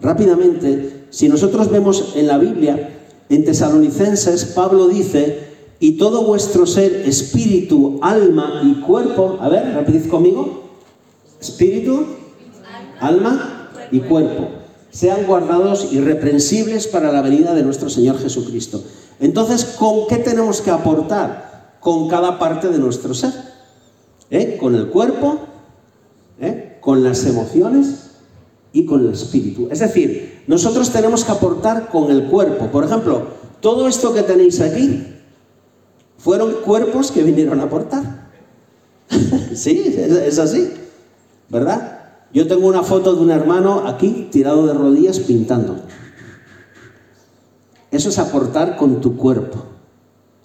rápidamente 0.00 1.06
si 1.10 1.28
nosotros 1.28 1.70
vemos 1.70 2.12
en 2.14 2.28
la 2.28 2.38
Biblia, 2.38 2.96
en 3.28 3.44
Tesalonicenses, 3.44 4.44
Pablo 4.46 4.88
dice, 4.88 5.50
y 5.80 5.92
todo 5.92 6.24
vuestro 6.24 6.66
ser, 6.66 7.02
espíritu, 7.06 7.98
alma 8.02 8.60
y 8.62 8.80
cuerpo, 8.80 9.38
a 9.40 9.48
ver, 9.48 9.74
repetid 9.74 10.08
conmigo, 10.08 10.62
espíritu, 11.40 12.04
alma 13.00 13.70
y 13.90 14.00
cuerpo, 14.00 14.48
sean 14.90 15.26
guardados 15.26 15.92
irreprensibles 15.92 16.86
para 16.86 17.12
la 17.12 17.22
venida 17.22 17.54
de 17.54 17.62
nuestro 17.62 17.88
Señor 17.88 18.18
Jesucristo. 18.18 18.82
Entonces, 19.20 19.64
¿con 19.78 20.06
qué 20.08 20.16
tenemos 20.16 20.60
que 20.60 20.70
aportar? 20.70 21.76
Con 21.80 22.08
cada 22.08 22.38
parte 22.38 22.68
de 22.68 22.78
nuestro 22.78 23.14
ser. 23.14 23.32
¿Eh? 24.30 24.56
Con 24.60 24.74
el 24.74 24.88
cuerpo, 24.88 25.38
¿eh? 26.40 26.78
con 26.80 27.02
las 27.02 27.24
emociones 27.24 28.10
y 28.72 28.86
con 28.86 29.06
el 29.06 29.12
espíritu. 29.12 29.68
Es 29.70 29.80
decir, 29.80 30.42
nosotros 30.46 30.90
tenemos 30.90 31.24
que 31.24 31.32
aportar 31.32 31.88
con 31.88 32.10
el 32.10 32.24
cuerpo. 32.24 32.66
Por 32.66 32.84
ejemplo, 32.84 33.26
todo 33.60 33.88
esto 33.88 34.14
que 34.14 34.22
tenéis 34.22 34.60
aquí 34.60 35.06
fueron 36.18 36.52
cuerpos 36.64 37.10
que 37.10 37.22
vinieron 37.22 37.60
a 37.60 37.64
aportar. 37.64 38.30
sí, 39.54 39.94
es, 39.96 40.38
así, 40.38 40.70
¿verdad? 41.48 41.99
Yo 42.32 42.46
tengo 42.46 42.68
una 42.68 42.82
foto 42.82 43.14
de 43.14 43.22
un 43.22 43.30
hermano 43.30 43.84
aquí 43.86 44.28
tirado 44.30 44.66
de 44.66 44.74
rodillas 44.74 45.18
pintando. 45.20 45.76
Eso 47.90 48.08
es 48.08 48.18
aportar 48.18 48.76
con 48.76 49.00
tu 49.00 49.16
cuerpo, 49.16 49.58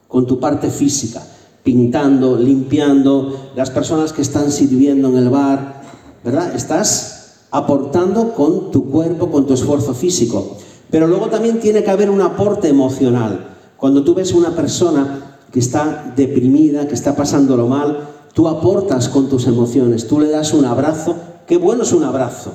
con 0.08 0.26
tu 0.26 0.40
parte 0.40 0.72
física, 0.72 1.22
pintando, 1.64 2.38
limpiando, 2.38 3.52
las 3.56 3.70
personas 3.70 4.14
que 4.14 4.24
están 4.24 4.52
sirviendo 4.52 5.10
en 5.10 5.18
el 5.18 5.30
bar, 5.30 5.84
¿verdad? 6.24 6.56
Estás 6.56 7.46
aportando 7.52 8.34
con 8.34 8.72
tu 8.72 8.90
cuerpo, 8.90 9.30
con 9.30 9.46
tu 9.46 9.54
esfuerzo 9.54 9.94
físico. 9.94 10.58
Pero 10.90 11.08
luego 11.08 11.28
también 11.28 11.60
tiene 11.60 11.84
que 11.84 11.92
haber 11.92 12.10
un 12.10 12.22
aporte 12.22 12.68
emocional. 12.68 13.48
Cuando 13.78 14.04
tú 14.04 14.16
ves 14.16 14.34
una 14.34 14.56
persona 14.56 15.38
que 15.52 15.60
está 15.60 16.14
deprimida, 16.16 16.88
que 16.88 16.96
está 16.96 17.16
pasándolo 17.16 17.68
mal, 17.68 18.10
tú 18.34 18.48
aportas 18.48 19.08
con 19.08 19.30
tus 19.30 19.48
emociones, 19.48 20.08
tú 20.08 20.20
le 20.20 20.30
das 20.30 20.54
un 20.54 20.66
abrazo. 20.66 21.16
Qué 21.48 21.58
bueno 21.58 21.84
es 21.84 21.94
un 21.94 22.04
abrazo, 22.04 22.54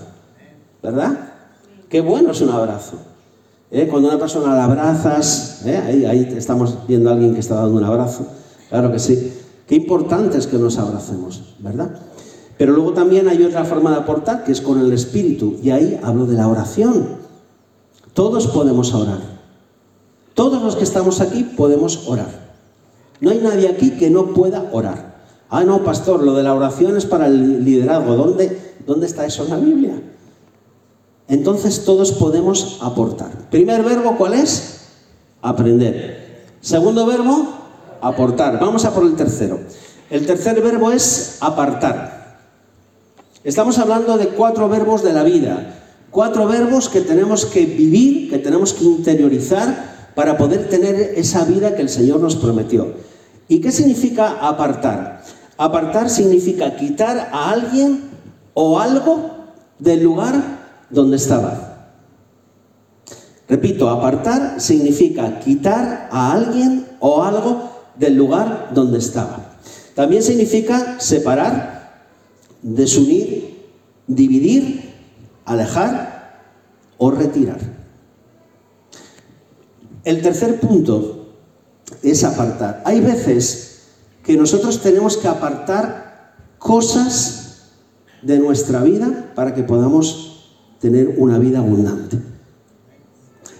¿verdad? 0.83 1.18
Qué 1.88 2.00
bueno 2.00 2.33
es 2.33 2.40
un 2.40 2.50
abrazo. 2.50 2.96
¿Eh? 3.70 3.87
Cuando 3.88 4.09
una 4.09 4.18
persona 4.18 4.55
la 4.55 4.64
abrazas, 4.64 5.62
¿eh? 5.64 5.76
ahí, 5.76 6.05
ahí 6.05 6.35
estamos 6.37 6.74
viendo 6.88 7.11
a 7.11 7.12
alguien 7.12 7.35
que 7.35 7.40
está 7.40 7.55
dando 7.55 7.76
un 7.76 7.85
abrazo, 7.85 8.26
claro 8.68 8.90
que 8.90 8.98
sí. 8.98 9.33
Qué 9.66 9.76
importante 9.76 10.38
es 10.38 10.48
que 10.48 10.59
nos 10.59 10.79
abracemos, 10.79 11.55
¿verdad? 11.61 11.90
Pero 12.59 12.72
luego 12.72 12.92
también 12.92 13.29
hay 13.29 13.42
otra 13.44 13.64
forma 13.64 13.90
de 13.90 13.98
aportar, 13.98 14.42
que 14.42 14.50
es 14.53 14.61
con 14.61 14.81
el 14.81 14.92
espíritu, 14.92 15.57
y 15.62 15.70
ahí 15.70 15.98
hablo 16.03 16.26
de 16.26 16.37
la 16.37 16.48
oración. 16.48 17.20
Todos 18.12 18.48
podemos 18.48 18.92
orar. 18.92 19.20
Todos 20.35 20.62
los 20.62 20.74
que 20.74 20.85
estamos 20.85 21.20
aquí 21.20 21.44
podemos 21.44 22.09
orar. 22.09 22.50
No 23.20 23.31
hay 23.31 23.38
nadie 23.38 23.68
aquí 23.68 23.92
que 23.92 24.11
no 24.11 24.35
pueda 24.35 24.68
orar. 24.72 25.20
Ah, 25.48 25.64
no, 25.64 25.85
pastor, 25.85 26.22
lo 26.22 26.35
de 26.35 26.42
la 26.42 26.55
oración 26.55 26.96
es 26.96 27.07
para 27.07 27.29
el 27.29 27.64
liderazgo. 27.64 28.16
¿Dónde, 28.16 28.69
dónde 28.90 29.07
está 29.07 29.24
eso 29.24 29.44
en 29.44 29.50
la 29.50 29.57
Biblia? 29.57 30.03
Entonces 31.29 31.85
todos 31.85 32.12
podemos 32.12 32.79
aportar. 32.83 33.31
Primer 33.50 33.85
verbo, 33.85 34.16
¿cuál 34.18 34.35
es? 34.35 34.81
Aprender. 35.40 36.48
Segundo 36.61 37.07
verbo, 37.07 37.48
aportar. 38.00 38.59
Vamos 38.59 38.85
a 38.85 38.92
por 38.92 39.05
el 39.05 39.14
tercero. 39.14 39.61
El 40.11 40.26
tercer 40.26 40.61
verbo 40.61 40.90
es 40.90 41.38
apartar. 41.40 42.40
Estamos 43.44 43.79
hablando 43.79 44.18
de 44.18 44.29
cuatro 44.31 44.68
verbos 44.68 45.05
de 45.05 45.12
la 45.12 45.22
vida. 45.22 45.76
Cuatro 46.11 46.48
verbos 46.48 46.88
que 46.88 47.00
tenemos 47.00 47.46
que 47.46 47.64
vivir, 47.64 48.29
que 48.29 48.38
tenemos 48.38 48.74
que 48.74 48.85
interiorizar 48.85 50.11
para 50.16 50.37
poder 50.37 50.68
tener 50.68 50.96
esa 51.14 51.44
vida 51.44 51.76
que 51.76 51.83
el 51.83 51.88
Señor 51.88 52.18
nos 52.18 52.35
prometió. 52.35 52.92
¿Y 53.46 53.61
qué 53.61 53.70
significa 53.70 54.31
apartar? 54.40 55.22
Apartar 55.57 56.11
significa 56.11 56.74
quitar 56.74 57.31
a 57.33 57.50
alguien 57.50 58.10
o 58.62 58.79
algo 58.79 59.31
del 59.79 60.03
lugar 60.03 60.35
donde 60.90 61.16
estaba. 61.16 61.88
Repito, 63.49 63.88
apartar 63.88 64.61
significa 64.61 65.40
quitar 65.40 66.11
a 66.12 66.33
alguien 66.33 66.87
o 67.01 67.23
algo 67.23 67.70
del 67.96 68.16
lugar 68.16 68.73
donde 68.75 68.99
estaba. 68.99 69.57
También 69.94 70.23
significa 70.23 71.01
separar, 71.01 72.05
desunir, 72.61 73.64
dividir, 74.07 74.92
alejar 75.46 76.42
o 76.99 77.11
retirar. 77.11 77.61
El 80.05 80.20
tercer 80.20 80.61
punto 80.61 81.29
es 82.03 82.25
apartar. 82.25 82.83
Hay 82.85 83.01
veces 83.01 83.85
que 84.23 84.37
nosotros 84.37 84.83
tenemos 84.83 85.16
que 85.16 85.29
apartar 85.29 86.35
cosas 86.59 87.39
de 88.22 88.38
nuestra 88.38 88.83
vida 88.83 89.33
para 89.35 89.54
que 89.54 89.62
podamos 89.62 90.30
tener 90.80 91.16
una 91.18 91.38
vida 91.38 91.59
abundante. 91.59 92.18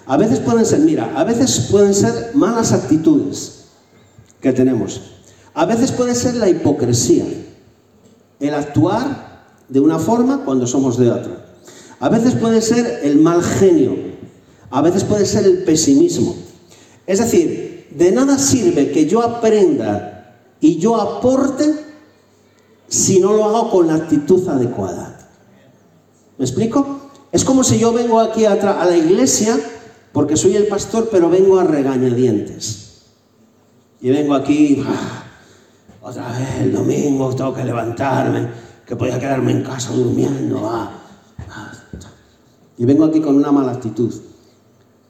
A 0.07 0.17
veces 0.17 0.41
pueden 0.41 0.67
ser, 0.67 0.81
mira, 0.81 1.13
a 1.17 1.25
veces 1.25 1.69
pueden 1.71 1.95
ser 1.95 2.33
malas 2.35 2.73
actitudes 2.73 3.67
que 4.41 4.53
tenemos. 4.53 5.01
A 5.55 5.67
veces 5.67 5.93
puede 5.93 6.15
ser 6.15 6.35
la 6.35 6.49
hipocresía, 6.49 7.25
el 8.41 8.55
actuar 8.55 9.45
de 9.69 9.81
una 9.81 9.99
forma 9.99 10.45
cuando 10.45 10.67
somos 10.67 10.99
de 10.99 11.11
otra. 11.11 11.47
A 12.01 12.09
veces 12.09 12.35
puede 12.35 12.63
ser 12.63 13.01
el 13.03 13.19
mal 13.19 13.43
genio, 13.43 13.95
a 14.71 14.81
veces 14.81 15.05
puede 15.05 15.27
ser 15.27 15.45
el 15.45 15.65
pesimismo. 15.65 16.35
Es 17.07 17.19
decir, 17.19 17.89
de 17.97 18.13
nada 18.13 18.39
sirve 18.39 18.91
que 18.93 19.07
yo 19.07 19.23
aprenda 19.23 20.37
y 20.61 20.79
yo 20.79 21.01
aporte 21.01 21.90
si 22.91 23.21
no 23.21 23.33
lo 23.33 23.45
hago 23.45 23.71
con 23.71 23.87
la 23.87 23.95
actitud 23.95 24.47
adecuada. 24.49 25.17
¿Me 26.37 26.45
explico? 26.45 27.11
Es 27.31 27.45
como 27.45 27.63
si 27.63 27.79
yo 27.79 27.93
vengo 27.93 28.19
aquí 28.19 28.45
a, 28.45 28.57
la 28.57 28.97
iglesia 28.97 29.57
porque 30.13 30.37
soy 30.37 30.57
el 30.57 30.67
pastor, 30.67 31.09
pero 31.11 31.31
vengo 31.31 31.61
a 31.61 31.65
regañadientes. 31.65 33.03
Y 34.01 34.11
vengo 34.11 34.35
aquí, 34.35 34.83
ah, 34.85 35.23
otra 36.03 36.33
vez 36.33 36.63
el 36.63 36.73
domingo, 36.73 37.33
tengo 37.37 37.55
que 37.55 37.65
levantarme, 37.65 38.49
que 38.85 38.97
podía 38.97 39.21
quedarme 39.21 39.53
en 39.53 39.63
casa 39.63 39.93
durmiendo. 39.93 40.69
Ah, 40.69 40.91
ah, 41.49 41.73
y 42.77 42.85
vengo 42.85 43.05
aquí 43.05 43.21
con 43.21 43.37
una 43.37 43.53
mala 43.53 43.71
actitud. 43.71 44.13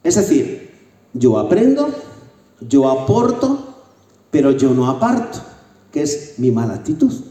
Es 0.03 0.15
decir, 0.15 0.69
yo 1.13 1.39
aprendo, 1.39 1.89
yo 2.59 2.87
aporto, 2.91 3.85
pero 4.29 4.51
yo 4.51 4.71
no 4.71 4.87
aparto, 4.87 5.39
que 5.91 6.03
es 6.03 6.35
mi 6.37 6.51
mala 6.51 6.75
actitud. 6.75 7.30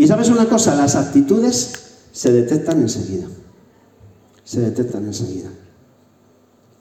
Y 0.00 0.06
sabes 0.06 0.30
una 0.30 0.48
cosa, 0.48 0.74
las 0.74 0.96
actitudes 0.96 1.72
se 2.12 2.32
detectan 2.32 2.80
enseguida 2.80 3.28
se 4.50 4.60
detectan 4.60 5.04
enseguida. 5.06 5.48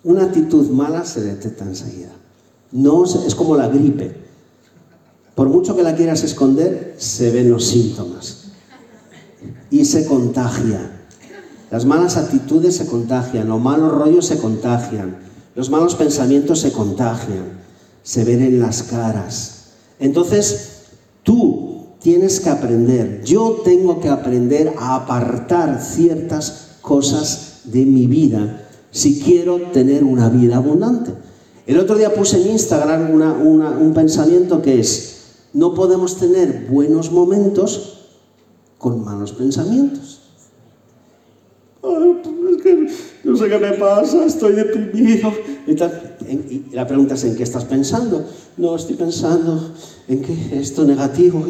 Una 0.04 0.24
actitud 0.24 0.68
mala 0.72 1.06
se 1.06 1.22
detecta 1.22 1.66
enseguida. 1.66 2.10
No, 2.72 3.06
es 3.06 3.36
como 3.36 3.56
la 3.56 3.68
gripe. 3.68 4.12
Por 5.36 5.50
mucho 5.50 5.76
que 5.76 5.84
la 5.84 5.96
quieras 5.96 6.24
esconder, 6.24 6.96
se 6.98 7.30
ven 7.30 7.52
los 7.52 7.68
síntomas. 7.68 8.46
Y 9.70 9.86
se 9.86 10.08
contagia. 10.08 10.80
Las 11.70 11.86
malas 11.86 12.18
actitudes 12.18 12.78
se 12.78 12.88
contagian, 12.88 13.48
los 13.48 13.62
malos 13.62 13.92
rollos 13.92 14.26
se 14.26 14.40
contagian, 14.40 15.18
los 15.54 15.70
malos 15.70 15.94
pensamientos 15.94 16.62
se 16.62 16.72
contagian, 16.72 17.60
se 18.02 18.24
ven 18.24 18.42
en 18.42 18.60
las 18.60 18.82
caras. 18.82 19.66
Entonces, 20.00 20.69
tienes 22.02 22.40
que 22.40 22.50
aprender, 22.50 23.22
yo 23.24 23.62
tengo 23.64 24.00
que 24.00 24.10
aprender 24.10 24.74
a 24.78 24.96
apartar 24.96 25.82
ciertas 25.82 26.78
cosas 26.82 27.62
de 27.66 27.86
mi 27.86 28.08
vida 28.08 28.66
si 28.92 29.22
quiero 29.22 29.58
tener 29.74 30.04
una 30.04 30.30
vida 30.30 30.58
abundante. 30.58 31.12
El 31.68 31.78
otro 31.78 31.98
día 31.98 32.14
puse 32.14 32.42
en 32.42 32.52
Instagram 32.52 33.12
un 33.12 33.94
pensamiento 33.94 34.62
que 34.62 34.80
es, 34.80 35.20
no 35.54 35.74
podemos 35.74 36.18
tener 36.18 36.68
buenos 36.70 37.12
momentos 37.12 38.00
con 38.78 39.04
malos 39.04 39.34
pensamientos. 39.34 40.22
no 43.24 43.38
sé 43.38 43.50
qué 43.50 43.60
me 43.60 43.74
pasa, 43.74 44.26
estoy 44.26 44.54
deprimido. 44.54 45.32
Y, 45.68 46.74
la 46.74 46.88
pregunta 46.88 47.14
es, 47.14 47.24
¿en 47.26 47.36
qué 47.36 47.44
estás 47.44 47.66
pensando? 47.66 48.26
No, 48.58 48.76
estoy 48.76 48.96
pensando 48.96 49.74
en 50.08 50.22
que 50.22 50.60
esto 50.60 50.86
negativo. 50.86 51.44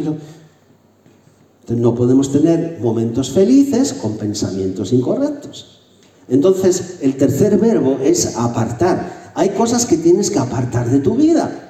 No 1.75 1.95
podemos 1.95 2.31
tener 2.31 2.79
momentos 2.81 3.31
felices 3.31 3.93
con 3.93 4.17
pensamientos 4.17 4.93
incorrectos. 4.93 5.79
Entonces, 6.27 6.97
el 7.01 7.17
tercer 7.17 7.57
verbo 7.57 7.97
es 8.03 8.35
apartar. 8.37 9.31
Hay 9.35 9.49
cosas 9.49 9.85
que 9.85 9.97
tienes 9.97 10.29
que 10.29 10.39
apartar 10.39 10.89
de 10.89 10.99
tu 10.99 11.15
vida. 11.15 11.69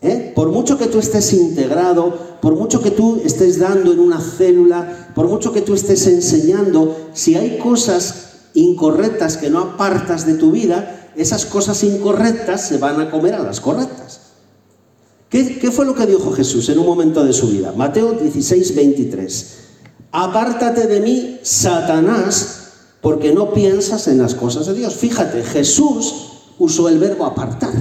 ¿Eh? 0.00 0.32
Por 0.34 0.50
mucho 0.50 0.76
que 0.76 0.86
tú 0.86 0.98
estés 0.98 1.32
integrado, 1.32 2.38
por 2.40 2.56
mucho 2.56 2.82
que 2.82 2.90
tú 2.90 3.22
estés 3.24 3.58
dando 3.58 3.92
en 3.92 3.98
una 3.98 4.20
célula, 4.20 5.12
por 5.14 5.28
mucho 5.28 5.52
que 5.52 5.62
tú 5.62 5.74
estés 5.74 6.06
enseñando, 6.06 7.08
si 7.14 7.36
hay 7.36 7.58
cosas 7.58 8.32
incorrectas 8.52 9.38
que 9.38 9.50
no 9.50 9.60
apartas 9.60 10.26
de 10.26 10.34
tu 10.34 10.50
vida, 10.50 11.10
esas 11.16 11.46
cosas 11.46 11.82
incorrectas 11.84 12.68
se 12.68 12.78
van 12.78 13.00
a 13.00 13.10
comer 13.10 13.34
a 13.34 13.42
las 13.42 13.60
correctas. 13.60 14.23
¿Qué, 15.34 15.72
fue 15.72 15.84
lo 15.84 15.96
que 15.96 16.06
dijo 16.06 16.30
Jesús 16.30 16.68
en 16.68 16.78
un 16.78 16.86
momento 16.86 17.24
de 17.24 17.32
su 17.32 17.48
vida? 17.48 17.72
Mateo 17.76 18.12
16, 18.12 18.76
23. 18.76 19.54
Apártate 20.12 20.86
de 20.86 21.00
mí, 21.00 21.40
Satanás, 21.42 22.68
porque 23.00 23.32
no 23.32 23.52
piensas 23.52 24.06
en 24.06 24.18
las 24.18 24.36
cosas 24.36 24.66
de 24.66 24.74
Dios. 24.74 24.94
Fíjate, 24.94 25.42
Jesús 25.42 26.14
usó 26.56 26.88
el 26.88 27.00
verbo 27.00 27.24
apartar. 27.26 27.72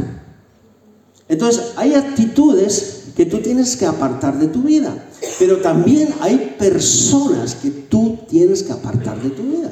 Entonces, 1.29 1.73
hay 1.75 1.93
actitudes 1.93 3.03
que 3.15 3.27
tú 3.27 3.37
tienes 3.37 3.77
que 3.77 3.85
apartar 3.85 4.39
de 4.39 4.47
tu 4.47 4.63
vida, 4.63 4.91
pero 5.37 5.57
también 5.57 6.09
hay 6.21 6.55
personas 6.57 7.53
que 7.53 7.69
tú 7.69 8.17
tienes 8.27 8.63
que 8.63 8.73
apartar 8.73 9.21
de 9.21 9.29
tu 9.29 9.43
vida. 9.43 9.71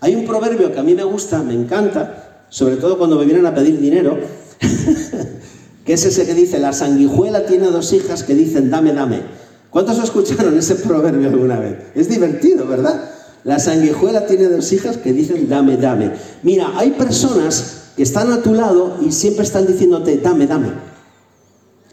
Hay 0.00 0.14
un 0.14 0.24
proverbio 0.24 0.72
que 0.72 0.80
a 0.80 0.82
mí 0.82 0.94
me 0.94 1.04
gusta, 1.04 1.42
me 1.42 1.52
encanta, 1.52 2.46
sobre 2.48 2.76
todo 2.76 2.96
cuando 2.96 3.18
me 3.18 3.26
vienen 3.26 3.44
a 3.44 3.54
pedir 3.54 3.78
dinero, 3.78 4.18
que 5.84 5.94
es 5.94 6.04
ese 6.04 6.26
que 6.26 6.34
dice, 6.34 6.58
la 6.58 6.72
sanguijuela 6.72 7.46
tiene 7.46 7.66
dos 7.66 7.92
hijas 7.92 8.22
que 8.22 8.34
dicen, 8.34 8.70
dame, 8.70 8.92
dame. 8.92 9.22
¿Cuántos 9.70 10.02
escucharon 10.02 10.58
ese 10.58 10.74
proverbio 10.76 11.28
alguna 11.28 11.58
vez? 11.58 11.76
Es 11.94 12.08
divertido, 12.08 12.66
¿verdad? 12.66 13.08
La 13.44 13.58
sanguijuela 13.58 14.26
tiene 14.26 14.48
dos 14.48 14.72
hijas 14.72 14.96
que 14.98 15.12
dicen 15.12 15.48
dame, 15.48 15.76
dame. 15.76 16.12
Mira, 16.42 16.72
hay 16.76 16.90
personas 16.90 17.92
que 17.96 18.02
están 18.02 18.32
a 18.32 18.42
tu 18.42 18.54
lado 18.54 18.98
y 19.00 19.12
siempre 19.12 19.44
están 19.44 19.66
diciéndote 19.66 20.18
dame, 20.18 20.46
dame. 20.46 20.68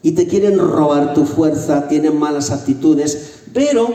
Y 0.02 0.12
te 0.12 0.28
quieren 0.28 0.58
robar 0.58 1.14
tu 1.14 1.26
fuerza, 1.26 1.88
tienen 1.88 2.18
malas 2.18 2.52
actitudes, 2.52 3.42
pero 3.54 3.94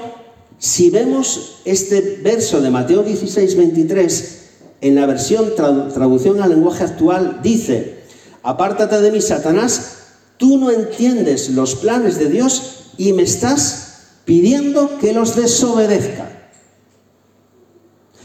si 0.58 0.90
vemos 0.90 1.60
este 1.64 2.20
verso 2.22 2.60
de 2.60 2.70
Mateo 2.70 3.02
16, 3.02 3.56
23, 3.56 4.38
en 4.80 4.94
la 4.94 5.06
versión 5.06 5.54
traducción 5.56 6.40
al 6.40 6.50
lenguaje 6.50 6.84
actual, 6.84 7.40
dice, 7.42 8.01
apártate 8.42 9.00
de 9.00 9.10
mí, 9.10 9.20
Satanás, 9.20 9.96
tú 10.36 10.58
no 10.58 10.70
entiendes 10.70 11.50
los 11.50 11.76
planes 11.76 12.18
de 12.18 12.28
Dios 12.28 12.92
y 12.96 13.12
me 13.12 13.22
estás 13.22 13.92
pidiendo 14.24 14.98
que 14.98 15.12
los 15.12 15.36
desobedezca. 15.36 16.50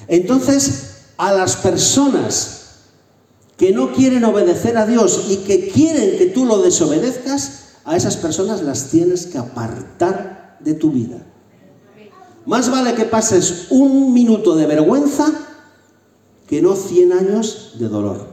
Entonces, 0.08 0.97
a 1.17 1.34
las 1.34 1.58
personas 1.58 2.58
que 3.58 3.71
no 3.71 3.91
quieren 3.93 4.23
obedecer 4.23 4.77
a 4.77 4.86
Dios 4.86 5.25
y 5.30 5.38
que 5.38 5.69
quieren 5.69 6.17
que 6.17 6.27
tú 6.27 6.45
lo 6.45 6.62
desobedezcas, 6.62 7.63
a 7.86 7.95
esas 7.95 8.17
personas 8.17 8.62
las 8.62 8.89
tienes 8.89 9.25
que 9.27 9.38
apartar 9.38 10.58
de 10.60 10.73
tu 10.73 10.91
vida. 10.91 11.25
Más 12.45 12.69
vale 12.69 12.93
que 12.93 13.06
pases 13.06 13.67
un 13.69 14.13
minuto 14.13 14.56
de 14.56 14.67
vergüenza 14.67 15.32
que 16.47 16.62
no 16.62 16.75
100 16.75 17.13
años 17.13 17.73
de 17.80 17.88
dolor. 17.88 18.27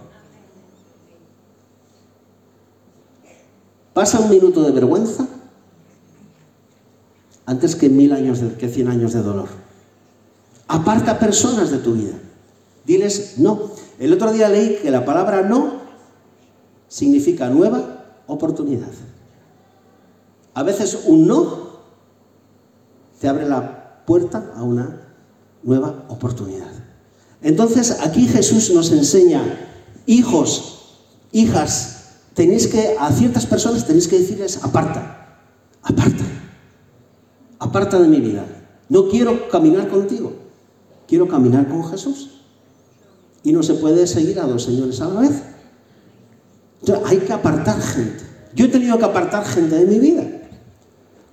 Pasa 3.94 4.18
un 4.18 4.28
minuto 4.28 4.62
de 4.62 4.72
vergüenza 4.72 5.26
antes 7.46 7.76
que 7.76 7.88
mil 7.88 8.12
años 8.12 8.40
de, 8.40 8.54
que 8.54 8.68
100 8.68 8.88
años 8.88 9.12
de 9.12 9.22
dolor. 9.22 9.48
Aparta 10.66 11.18
personas 11.18 11.70
de 11.70 11.78
tu 11.78 11.92
vida. 11.92 12.14
Diles 12.84 13.38
no. 13.38 13.70
El 13.98 14.12
otro 14.12 14.32
día 14.32 14.48
leí 14.48 14.78
que 14.82 14.90
la 14.90 15.04
palabra 15.04 15.42
no 15.42 15.80
significa 16.88 17.48
nueva 17.48 18.04
oportunidad. 18.26 18.90
A 20.54 20.62
veces 20.62 21.04
un 21.06 21.26
no 21.26 21.64
te 23.20 23.28
abre 23.28 23.48
la 23.48 24.02
puerta 24.06 24.52
a 24.56 24.62
una 24.62 25.08
nueva 25.62 26.04
oportunidad. 26.08 26.70
Entonces 27.42 27.98
aquí 28.00 28.26
Jesús 28.26 28.70
nos 28.74 28.90
enseña, 28.90 29.42
hijos, 30.06 30.98
hijas, 31.32 31.93
tenéis 32.34 32.66
que, 32.66 32.96
a 32.98 33.10
ciertas 33.10 33.46
personas 33.46 33.86
tenéis 33.86 34.08
que 34.08 34.18
decirles, 34.18 34.58
aparta, 34.62 35.38
aparta, 35.82 36.24
aparta 37.58 38.00
de 38.00 38.08
mi 38.08 38.20
vida. 38.20 38.44
No 38.88 39.08
quiero 39.08 39.48
caminar 39.48 39.88
contigo, 39.88 40.32
quiero 41.08 41.26
caminar 41.28 41.68
con 41.68 41.88
Jesús. 41.88 42.30
Y 43.42 43.52
no 43.52 43.62
se 43.62 43.74
puede 43.74 44.06
seguir 44.06 44.40
a 44.40 44.46
dos 44.46 44.64
señores 44.64 45.00
a 45.00 45.08
la 45.08 45.20
vez. 45.20 45.42
Entonces 46.80 47.04
hay 47.06 47.18
que 47.18 47.32
apartar 47.32 47.80
gente. 47.80 48.24
Yo 48.54 48.66
he 48.66 48.68
tenido 48.68 48.98
que 48.98 49.04
apartar 49.04 49.44
gente 49.44 49.76
de 49.76 49.86
mi 49.86 49.98
vida, 49.98 50.24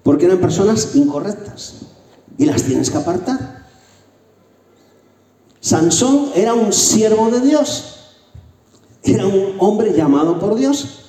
porque 0.04 0.26
eran 0.26 0.40
personas 0.40 0.96
incorrectas. 0.96 1.76
Y 2.38 2.46
las 2.46 2.64
tienes 2.64 2.90
que 2.90 2.98
apartar. 2.98 3.62
Sansón 5.60 6.32
era 6.34 6.54
un 6.54 6.74
siervo 6.74 7.30
de 7.30 7.42
Dios, 7.42 8.01
era 9.04 9.26
un 9.26 9.56
hombre 9.60 9.94
llamado 9.94 10.40
por 10.40 10.56
Dios, 10.56 11.00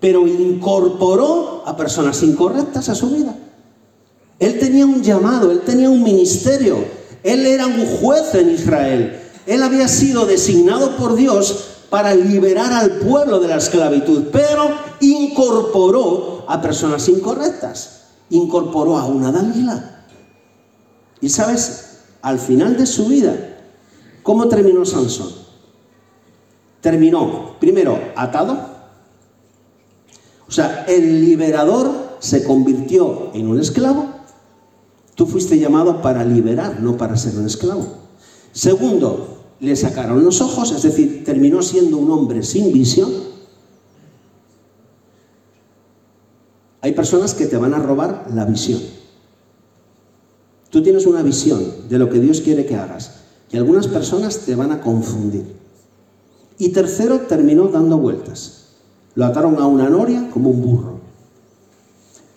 pero 0.00 0.26
incorporó 0.26 1.62
a 1.66 1.76
personas 1.76 2.22
incorrectas 2.22 2.88
a 2.88 2.94
su 2.94 3.10
vida. 3.10 3.36
Él 4.38 4.58
tenía 4.58 4.86
un 4.86 5.02
llamado, 5.02 5.50
él 5.50 5.60
tenía 5.60 5.90
un 5.90 6.02
ministerio, 6.02 6.76
él 7.22 7.46
era 7.46 7.66
un 7.66 7.86
juez 7.86 8.34
en 8.34 8.50
Israel, 8.50 9.20
él 9.46 9.62
había 9.62 9.88
sido 9.88 10.26
designado 10.26 10.96
por 10.96 11.14
Dios 11.14 11.64
para 11.90 12.14
liberar 12.14 12.72
al 12.72 12.98
pueblo 12.98 13.40
de 13.40 13.48
la 13.48 13.56
esclavitud, 13.56 14.24
pero 14.32 14.70
incorporó 15.00 16.44
a 16.48 16.60
personas 16.60 17.08
incorrectas, 17.08 18.02
incorporó 18.30 18.98
a 18.98 19.06
una 19.06 19.32
Dalila. 19.32 20.04
Y 21.20 21.28
sabes, 21.28 22.00
al 22.22 22.38
final 22.38 22.76
de 22.76 22.86
su 22.86 23.06
vida, 23.06 23.34
¿Cómo 24.26 24.48
terminó 24.48 24.84
Sansón? 24.84 25.30
Terminó, 26.86 27.56
primero, 27.58 27.98
atado. 28.14 28.56
O 30.46 30.52
sea, 30.52 30.84
el 30.86 31.20
liberador 31.20 31.90
se 32.20 32.44
convirtió 32.44 33.32
en 33.34 33.48
un 33.48 33.58
esclavo. 33.58 34.06
Tú 35.16 35.26
fuiste 35.26 35.58
llamado 35.58 36.00
para 36.00 36.24
liberar, 36.24 36.78
no 36.78 36.96
para 36.96 37.16
ser 37.16 37.36
un 37.36 37.46
esclavo. 37.46 37.88
Segundo, 38.52 39.38
le 39.58 39.74
sacaron 39.74 40.24
los 40.24 40.40
ojos, 40.40 40.70
es 40.70 40.82
decir, 40.84 41.24
terminó 41.24 41.60
siendo 41.60 41.98
un 41.98 42.08
hombre 42.08 42.44
sin 42.44 42.72
visión. 42.72 43.10
Hay 46.82 46.92
personas 46.92 47.34
que 47.34 47.46
te 47.46 47.56
van 47.56 47.74
a 47.74 47.80
robar 47.80 48.28
la 48.32 48.44
visión. 48.44 48.80
Tú 50.70 50.84
tienes 50.84 51.04
una 51.04 51.22
visión 51.22 51.88
de 51.88 51.98
lo 51.98 52.08
que 52.08 52.20
Dios 52.20 52.42
quiere 52.42 52.64
que 52.64 52.76
hagas 52.76 53.22
y 53.50 53.56
algunas 53.56 53.88
personas 53.88 54.38
te 54.46 54.54
van 54.54 54.70
a 54.70 54.80
confundir. 54.80 55.55
Y 56.58 56.70
tercero, 56.70 57.20
terminó 57.20 57.68
dando 57.68 57.98
vueltas. 57.98 58.66
Lo 59.14 59.24
ataron 59.24 59.58
a 59.58 59.66
una 59.66 59.88
noria 59.88 60.30
como 60.32 60.50
un 60.50 60.62
burro. 60.62 61.00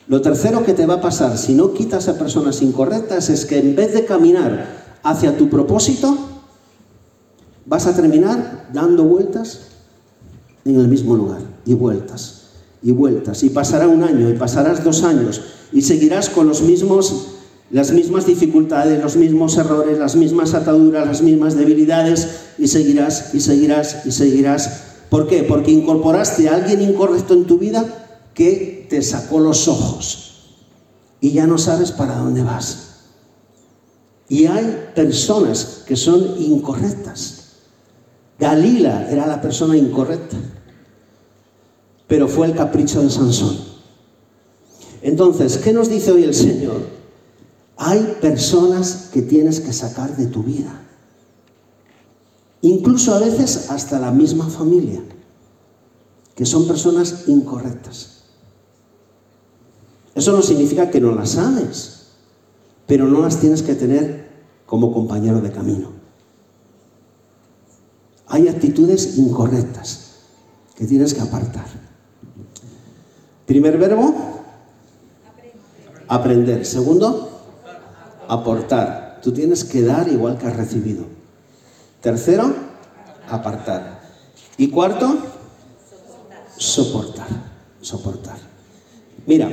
Lo 0.07 0.21
tercero 0.21 0.63
que 0.63 0.73
te 0.73 0.85
va 0.85 0.95
a 0.95 1.01
pasar 1.01 1.37
si 1.37 1.53
no 1.53 1.73
quitas 1.73 2.07
a 2.07 2.17
personas 2.17 2.61
incorrectas 2.61 3.29
es 3.29 3.45
que 3.45 3.59
en 3.59 3.75
vez 3.75 3.93
de 3.93 4.05
caminar 4.05 4.99
hacia 5.03 5.37
tu 5.37 5.49
propósito, 5.49 6.17
vas 7.65 7.85
a 7.85 7.95
terminar 7.95 8.69
dando 8.73 9.03
vueltas 9.03 9.67
en 10.65 10.79
el 10.79 10.87
mismo 10.87 11.15
lugar 11.15 11.41
y 11.65 11.75
vueltas 11.75 12.47
y 12.81 12.91
vueltas. 12.91 13.43
Y 13.43 13.49
pasará 13.49 13.87
un 13.87 14.03
año 14.03 14.29
y 14.29 14.33
pasarás 14.33 14.83
dos 14.83 15.03
años 15.03 15.41
y 15.71 15.83
seguirás 15.83 16.29
con 16.29 16.47
los 16.47 16.61
mismos 16.61 17.35
las 17.71 17.91
mismas 17.91 18.25
dificultades, 18.25 18.99
los 18.99 19.15
mismos 19.15 19.55
errores, 19.57 19.99
las 19.99 20.15
mismas 20.15 20.55
ataduras, 20.55 21.05
las 21.05 21.21
mismas 21.21 21.55
debilidades 21.55 22.48
y 22.59 22.67
seguirás 22.67 23.33
y 23.33 23.39
seguirás 23.39 24.05
y 24.05 24.11
seguirás. 24.11 24.81
¿Por 25.09 25.27
qué? 25.27 25.43
Porque 25.43 25.71
incorporaste 25.71 26.49
a 26.49 26.55
alguien 26.55 26.81
incorrecto 26.81 27.33
en 27.33 27.45
tu 27.45 27.57
vida 27.57 27.85
que 28.33 28.87
te 28.89 29.01
sacó 29.01 29.39
los 29.39 29.67
ojos 29.67 30.29
y 31.21 31.31
ya 31.31 31.47
no 31.47 31.57
sabes 31.57 31.91
para 31.91 32.15
dónde 32.15 32.43
vas. 32.43 32.89
Y 34.27 34.45
hay 34.45 34.91
personas 34.93 35.83
que 35.87 35.95
son 35.95 36.35
incorrectas. 36.39 37.35
Galila 38.37 39.09
era 39.09 39.25
la 39.25 39.41
persona 39.41 39.75
incorrecta, 39.75 40.37
pero 42.07 42.27
fue 42.27 42.47
el 42.47 42.53
capricho 42.53 43.01
de 43.01 43.09
Sansón. 43.09 43.57
Entonces, 45.01 45.57
¿qué 45.57 45.73
nos 45.73 45.89
dice 45.89 46.11
hoy 46.11 46.23
el 46.23 46.33
Señor? 46.33 46.81
Hay 47.75 48.17
personas 48.21 49.09
que 49.11 49.21
tienes 49.21 49.59
que 49.59 49.73
sacar 49.73 50.15
de 50.15 50.27
tu 50.27 50.43
vida. 50.43 50.88
Incluso 52.61 53.13
a 53.13 53.19
veces 53.19 53.69
hasta 53.69 53.99
la 53.99 54.11
misma 54.11 54.47
familia, 54.47 55.01
que 56.35 56.45
son 56.45 56.67
personas 56.67 57.27
incorrectas. 57.27 58.23
Eso 60.15 60.31
no 60.33 60.41
significa 60.41 60.89
que 60.89 60.99
no 60.99 61.13
las 61.13 61.37
ames, 61.37 62.07
pero 62.85 63.07
no 63.07 63.21
las 63.21 63.39
tienes 63.39 63.61
que 63.61 63.75
tener 63.75 64.29
como 64.65 64.91
compañero 64.91 65.39
de 65.41 65.51
camino. 65.51 65.91
Hay 68.27 68.47
actitudes 68.47 69.17
incorrectas 69.17 70.11
que 70.75 70.85
tienes 70.85 71.13
que 71.13 71.21
apartar. 71.21 71.65
Primer 73.45 73.77
verbo, 73.77 74.13
aprender. 76.07 76.65
Segundo, 76.65 77.41
aportar. 78.27 79.19
Tú 79.23 79.31
tienes 79.31 79.63
que 79.63 79.81
dar 79.81 80.07
igual 80.07 80.37
que 80.37 80.47
has 80.47 80.55
recibido. 80.55 81.18
Tercero, 82.01 82.53
apartar. 83.29 84.01
Y 84.57 84.69
cuarto, 84.69 85.17
soportar. 86.57 87.27
Soportar. 87.81 88.37
Mira, 89.25 89.49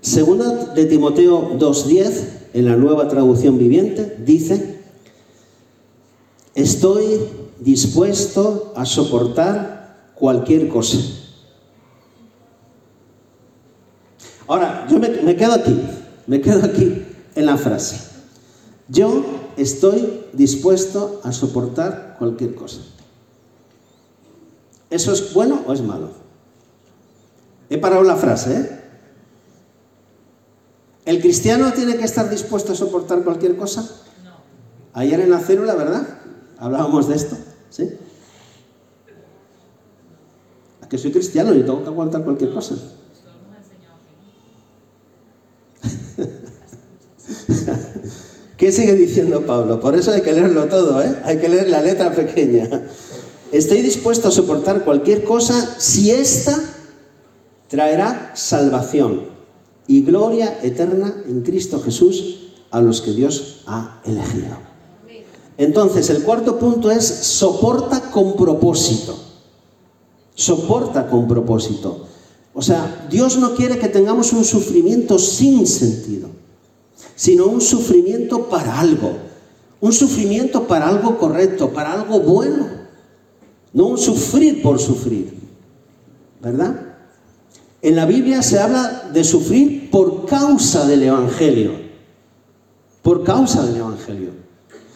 segunda 0.00 0.74
de 0.74 0.84
Timoteo 0.86 1.58
2.10, 1.58 2.28
en 2.54 2.66
la 2.66 2.76
nueva 2.76 3.08
traducción 3.08 3.58
viviente, 3.58 4.16
dice, 4.24 4.80
estoy 6.54 7.28
dispuesto 7.58 8.72
a 8.76 8.84
soportar 8.84 10.12
cualquier 10.14 10.68
cosa 10.68 10.98
Ahora, 14.46 14.86
yo 14.90 14.98
me, 14.98 15.36
quedo 15.36 15.54
aquí, 15.54 15.80
me 16.26 16.40
quedo 16.40 16.64
aquí 16.64 17.02
en 17.34 17.46
la 17.46 17.56
frase. 17.56 17.96
Yo 18.88 19.24
estoy 19.56 20.26
dispuesto 20.32 21.20
a 21.24 21.32
soportar 21.32 22.16
cualquier 22.18 22.54
cosa. 22.54 22.80
¿Eso 24.90 25.12
es 25.12 25.32
bueno 25.34 25.62
o 25.66 25.72
es 25.72 25.82
malo? 25.82 26.10
He 27.68 27.78
parado 27.78 28.02
la 28.02 28.16
frase, 28.16 28.56
¿eh? 28.56 28.80
¿El 31.04 31.20
cristiano 31.20 31.72
tiene 31.72 31.96
que 31.96 32.04
estar 32.04 32.30
dispuesto 32.30 32.72
a 32.72 32.74
soportar 32.74 33.22
cualquier 33.24 33.56
cosa? 33.56 33.82
No. 34.24 34.36
Ayer 34.94 35.20
en 35.20 35.30
la 35.30 35.40
célula, 35.40 35.74
¿verdad? 35.74 36.06
Hablábamos 36.58 37.08
de 37.08 37.16
esto, 37.16 37.36
¿sí? 37.70 37.90
A 40.80 40.88
que 40.88 40.96
soy 40.96 41.12
cristiano 41.12 41.52
y 41.54 41.62
tengo 41.62 41.82
que 41.82 41.88
aguantar 41.88 42.24
cualquier 42.24 42.54
cosa. 42.54 42.76
¿Qué 48.64 48.72
sigue 48.72 48.94
diciendo 48.94 49.44
Pablo? 49.44 49.78
Por 49.78 49.94
eso 49.94 50.10
hay 50.10 50.22
que 50.22 50.32
leerlo 50.32 50.64
todo, 50.64 51.02
¿eh? 51.02 51.18
Hay 51.24 51.36
que 51.36 51.50
leer 51.50 51.68
la 51.68 51.82
letra 51.82 52.14
pequeña. 52.14 52.88
Estoy 53.52 53.82
dispuesto 53.82 54.28
a 54.28 54.30
soportar 54.30 54.86
cualquier 54.86 55.22
cosa 55.22 55.74
si 55.78 56.10
ésta 56.10 56.58
traerá 57.68 58.32
salvación 58.34 59.24
y 59.86 60.00
gloria 60.00 60.60
eterna 60.62 61.14
en 61.28 61.42
Cristo 61.42 61.82
Jesús 61.82 62.52
a 62.70 62.80
los 62.80 63.02
que 63.02 63.10
Dios 63.10 63.64
ha 63.66 64.00
elegido. 64.06 64.56
Entonces, 65.58 66.08
el 66.08 66.22
cuarto 66.22 66.58
punto 66.58 66.90
es 66.90 67.04
soporta 67.04 68.10
con 68.10 68.34
propósito. 68.34 69.14
Soporta 70.34 71.06
con 71.10 71.28
propósito. 71.28 72.06
O 72.54 72.62
sea, 72.62 73.08
Dios 73.10 73.36
no 73.36 73.56
quiere 73.56 73.78
que 73.78 73.88
tengamos 73.88 74.32
un 74.32 74.42
sufrimiento 74.42 75.18
sin 75.18 75.66
sentido 75.66 76.43
sino 77.16 77.46
un 77.46 77.60
sufrimiento 77.60 78.48
para 78.48 78.80
algo, 78.80 79.12
un 79.80 79.92
sufrimiento 79.92 80.66
para 80.66 80.88
algo 80.88 81.18
correcto, 81.18 81.70
para 81.70 81.92
algo 81.92 82.20
bueno, 82.20 82.66
no 83.72 83.86
un 83.86 83.98
sufrir 83.98 84.62
por 84.62 84.78
sufrir, 84.78 85.34
¿verdad? 86.40 86.74
En 87.82 87.96
la 87.96 88.06
Biblia 88.06 88.42
se 88.42 88.58
habla 88.58 89.10
de 89.12 89.22
sufrir 89.24 89.90
por 89.90 90.24
causa 90.24 90.86
del 90.86 91.02
Evangelio, 91.02 91.72
por 93.02 93.24
causa 93.24 93.64
del 93.66 93.76
Evangelio. 93.76 94.30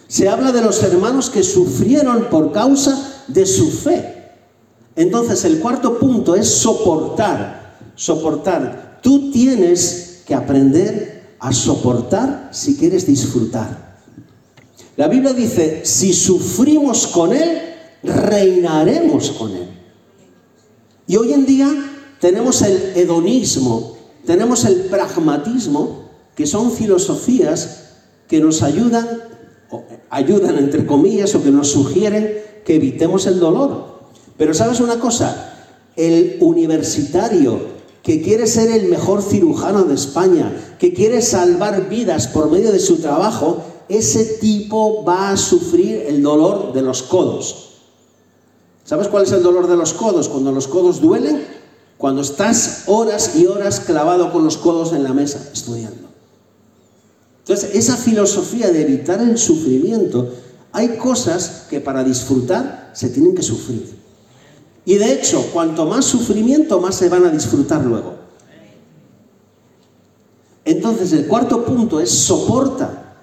Se 0.07 0.27
habla 0.27 0.53
de 0.53 0.62
los 0.62 0.83
hermanos 0.83 1.29
que 1.29 1.43
sufrieron 1.43 2.29
por 2.31 2.51
causa 2.51 3.25
de 3.29 3.45
su 3.45 3.71
fe. 3.71 4.33
Entonces 4.97 5.45
el 5.45 5.61
cuarto 5.61 5.99
punto 5.99 6.35
es 6.35 6.49
soportar, 6.49 7.77
soportar. 7.95 9.01
Tú 9.03 9.31
tienes 9.31 10.23
que 10.27 10.35
aprender 10.35 11.18
a 11.41 11.53
soportar 11.53 12.51
si 12.53 12.76
quieres 12.76 13.07
disfrutar. 13.07 13.89
La 14.97 15.09
Biblia 15.09 15.32
dice, 15.32 15.82
si 15.84 16.12
sufrimos 16.12 17.07
con 17.07 17.32
Él, 17.32 17.61
reinaremos 18.03 19.30
con 19.30 19.53
Él. 19.53 19.68
Y 21.07 21.16
hoy 21.16 21.32
en 21.32 21.47
día 21.47 21.68
tenemos 22.20 22.62
el 22.62 22.93
hedonismo, 22.97 23.97
tenemos 24.26 24.64
el 24.64 24.82
pragmatismo, 24.82 26.09
que 26.34 26.47
son 26.47 26.72
filosofías 26.72 27.84
que 28.28 28.41
nos 28.41 28.62
ayudan, 28.62 29.07
ayudan 30.11 30.59
entre 30.59 30.84
comillas, 30.84 31.34
o 31.34 31.43
que 31.43 31.51
nos 31.51 31.70
sugieren 31.70 32.43
que 32.64 32.76
evitemos 32.76 33.26
el 33.26 33.41
dolor. 33.41 34.11
Pero 34.36 34.53
sabes 34.53 34.80
una 34.80 34.99
cosa, 34.99 35.55
el 35.97 36.39
universitario 36.41 37.78
que 38.09 38.23
quiere 38.23 38.47
ser 38.47 38.71
el 38.71 38.89
mejor 38.89 39.21
cirujano 39.21 39.83
de 39.83 39.95
España, 39.95 40.77
que 40.79 40.95
quiere 40.95 41.21
salvar 41.21 41.91
vidas 41.91 42.27
por 42.27 42.51
medio 42.51 42.73
de 42.73 42.79
su 42.79 43.01
trabajo, 43.03 43.63
ese 43.87 44.25
tipo 44.41 45.05
va 45.05 45.29
a 45.29 45.37
sufrir 45.37 46.07
el 46.07 46.23
dolor 46.23 46.73
de 46.73 46.81
los 46.81 47.03
codos. 47.03 47.83
¿Sabes 48.83 49.09
cuál 49.09 49.25
es 49.25 49.33
el 49.33 49.43
dolor 49.43 49.69
de 49.69 49.77
los 49.77 49.93
codos? 49.93 50.31
Cuando 50.31 50.53
los 50.53 50.69
codos 50.69 51.03
duelen, 51.03 51.45
cuando 51.99 52.23
estás 52.23 52.85
horas 52.87 53.37
y 53.37 53.45
horas 53.45 53.79
clavado 53.79 54.33
con 54.33 54.43
los 54.43 54.57
codos 54.57 54.95
en 54.95 55.05
la 55.05 55.13
mesa 55.13 55.47
estudiando. 55.53 56.09
Entonces, 57.41 57.75
esa 57.75 57.99
filosofía 57.99 58.71
de 58.71 58.81
evitar 58.81 59.21
el 59.21 59.37
sufrimiento, 59.37 60.33
hay 60.73 60.97
cosas 60.97 61.67
que 61.69 61.83
para 61.83 62.05
disfrutar 62.05 62.91
se 62.95 63.11
tienen 63.11 63.35
que 63.35 63.43
sufrir. 63.43 63.99
Y 64.89 64.97
de 64.97 65.12
hecho, 65.12 65.51
cuanto 65.53 65.84
más 65.84 66.07
sufrimiento, 66.07 66.80
más 66.80 66.95
se 66.95 67.11
van 67.11 67.26
a 67.26 67.30
disfrutar 67.30 67.84
luego. 67.84 68.14
Entonces, 70.64 71.12
el 71.12 71.26
cuarto 71.26 71.62
punto 71.62 72.01
es 72.01 72.09
soporta. 72.09 73.16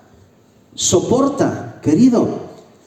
Soporta, 0.76 1.80
querido. 1.82 2.28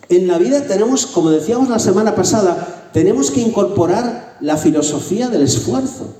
En 0.09 0.29
la 0.29 0.39
vida 0.39 0.65
tenemos, 0.65 1.07
como 1.07 1.31
decíamos 1.31 1.69
la 1.69 1.81
semana 1.81 2.15
pasada, 2.15 2.89
tenemos 2.93 3.33
que 3.33 3.41
incorporar 3.41 4.37
la 4.39 4.57
filosofía 4.57 5.29
del 5.29 5.43
esfuerzo 5.43 6.15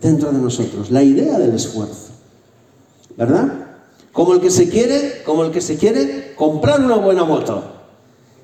dentro 0.00 0.32
de 0.32 0.38
nosotros, 0.38 0.90
la 0.90 1.04
idea 1.04 1.38
del 1.38 1.54
esfuerzo. 1.54 2.08
¿Verdad? 3.16 3.46
Como 4.10 4.34
el 4.34 4.40
que 4.40 4.50
se 4.50 4.68
quiere, 4.68 5.22
como 5.24 5.44
el 5.44 5.52
que 5.52 5.60
se 5.60 5.76
quiere 5.76 6.34
comprar 6.34 6.80
una 6.80 6.96
buena 6.96 7.22
moto. 7.22 7.62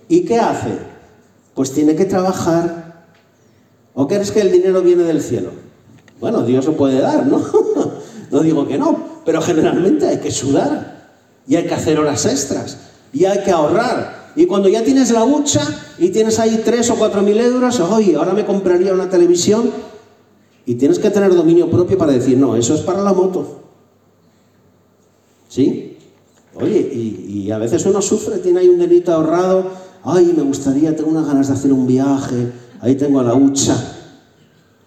¿Y 0.08 0.20
qué 0.20 0.38
hace? 0.38 0.78
Pues 1.54 1.72
tiene 1.72 1.96
que 1.96 2.04
trabajar 2.04 2.91
¿O 3.94 4.06
crees 4.06 4.30
que 4.30 4.40
el 4.40 4.50
dinero 4.50 4.82
viene 4.82 5.02
del 5.02 5.20
cielo? 5.20 5.50
Bueno, 6.20 6.42
Dios 6.42 6.64
lo 6.66 6.76
puede 6.76 7.00
dar, 7.00 7.26
¿no? 7.26 7.42
no 8.30 8.40
digo 8.40 8.66
que 8.66 8.78
no, 8.78 8.96
pero 9.24 9.42
generalmente 9.42 10.06
hay 10.06 10.18
que 10.18 10.30
sudar 10.30 11.10
y 11.46 11.56
hay 11.56 11.66
que 11.66 11.74
hacer 11.74 11.98
horas 11.98 12.24
extras 12.24 12.78
y 13.12 13.24
hay 13.24 13.42
que 13.42 13.50
ahorrar. 13.50 14.32
Y 14.34 14.46
cuando 14.46 14.68
ya 14.68 14.82
tienes 14.82 15.10
la 15.10 15.24
hucha 15.24 15.60
y 15.98 16.08
tienes 16.08 16.38
ahí 16.38 16.62
tres 16.64 16.88
o 16.90 16.94
cuatro 16.94 17.20
mil 17.22 17.38
euros, 17.38 17.78
oye, 17.80 18.16
ahora 18.16 18.32
me 18.32 18.46
compraría 18.46 18.94
una 18.94 19.10
televisión 19.10 19.70
y 20.64 20.76
tienes 20.76 20.98
que 20.98 21.10
tener 21.10 21.34
dominio 21.34 21.68
propio 21.68 21.98
para 21.98 22.12
decir, 22.12 22.38
no, 22.38 22.56
eso 22.56 22.74
es 22.74 22.80
para 22.80 23.02
la 23.02 23.12
moto. 23.12 23.60
¿Sí? 25.48 25.98
Oye, 26.54 26.78
y, 26.78 27.44
y 27.44 27.50
a 27.50 27.58
veces 27.58 27.84
uno 27.84 28.00
sufre, 28.00 28.38
tiene 28.38 28.60
ahí 28.60 28.68
un 28.68 28.78
delito 28.78 29.12
ahorrado, 29.12 29.66
ay, 30.04 30.32
me 30.34 30.42
gustaría, 30.42 30.96
tengo 30.96 31.10
unas 31.10 31.26
ganas 31.26 31.48
de 31.48 31.54
hacer 31.54 31.72
un 31.72 31.86
viaje, 31.86 32.52
ahí 32.82 32.96
tengo 32.96 33.20
a 33.20 33.22
la 33.22 33.34
hucha. 33.34 33.74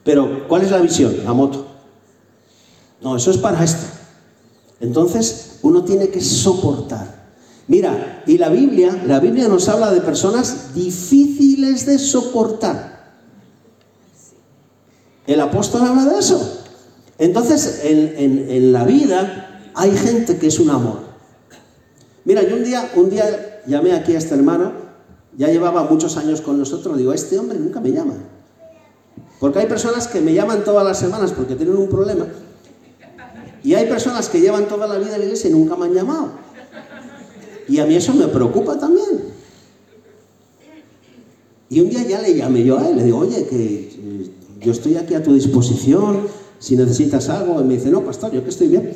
Pero, 0.04 0.48
¿cuál 0.48 0.62
es 0.62 0.70
la 0.70 0.78
visión? 0.78 1.16
La 1.26 1.34
moto. 1.34 1.66
No, 3.02 3.16
eso 3.16 3.32
es 3.32 3.38
para 3.38 3.64
esto. 3.64 3.86
Entonces, 4.80 5.60
uno 5.64 5.84
tiene 5.84 6.10
que 6.10 6.22
soportar. 6.22 7.26
Mira, 7.68 8.24
y 8.28 8.38
la 8.38 8.50
Biblia, 8.50 9.02
la 9.08 9.20
Biblia 9.20 9.48
nos 9.48 9.68
habla 9.70 9.92
de 9.92 10.02
personas 10.02 10.76
difíciles 10.76 11.88
de 11.88 11.98
soportar. 11.98 13.16
El 15.26 15.42
apóstol 15.42 15.82
habla 15.82 16.06
de 16.06 16.20
eso. 16.20 16.62
Entonces, 17.18 17.82
en, 17.84 18.72
la 18.72 18.84
vida 18.84 19.72
hay 19.74 19.92
gente 19.92 20.38
que 20.38 20.48
es 20.48 20.60
un 20.60 20.70
amor. 20.70 21.00
Mira, 22.26 22.44
yo 22.44 22.58
un 22.58 22.64
día, 22.64 22.92
un 22.96 23.10
día 23.10 23.62
llamé 23.66 23.94
aquí 23.94 24.14
a 24.14 24.20
este 24.20 24.36
hermano 24.36 24.85
ya 25.38 25.48
llevaba 25.48 25.84
muchos 25.84 26.18
años 26.18 26.42
con 26.42 26.58
nosotros, 26.58 26.98
digo, 26.98 27.14
este 27.14 27.38
hombre 27.38 27.60
nunca 27.60 27.80
me 27.80 27.92
llama. 27.92 28.14
Porque 29.40 29.60
hay 29.60 29.68
personas 29.68 30.08
que 30.08 30.22
me 30.22 30.34
llaman 30.34 30.64
todas 30.64 30.86
las 30.86 30.98
semanas 30.98 31.32
porque 31.32 31.56
tienen 31.56 31.76
un 31.76 31.90
problema. 31.90 32.26
Y 33.64 33.74
hay 33.74 33.88
personas 33.88 34.30
que 34.30 34.40
llevan 34.40 34.68
toda 34.68 34.88
la 34.88 34.98
vida 34.98 35.16
en 35.16 35.20
la 35.20 35.26
iglesia 35.26 35.50
y 35.50 35.54
nunca 35.54 35.76
me 35.76 35.86
han 35.86 35.94
llamado. 35.94 36.30
Y 37.68 37.80
a 37.80 37.86
mí 37.86 37.96
eso 37.96 38.14
me 38.14 38.28
preocupa 38.28 38.78
también. 38.78 39.34
Y 41.70 41.80
un 41.82 41.90
día 41.90 42.04
ya 42.04 42.22
le 42.22 42.36
llamé 42.36 42.64
yo 42.64 42.78
a 42.78 42.88
él, 42.88 42.96
le 42.96 43.04
digo, 43.04 43.18
oye, 43.18 43.48
que 43.48 43.56
eh, 43.56 44.32
yo 44.62 44.72
estoy 44.72 44.98
aquí 44.98 45.16
a 45.16 45.24
tu 45.24 45.34
disposición, 45.34 46.28
si 46.60 46.76
necesitas 46.76 47.28
algo. 47.30 47.60
Y 47.60 47.64
me 47.64 47.74
dice, 47.76 47.90
no, 47.90 48.02
pastor, 48.02 48.32
yo 48.32 48.44
que 48.44 48.50
estoy 48.50 48.68
bien. 48.68 48.96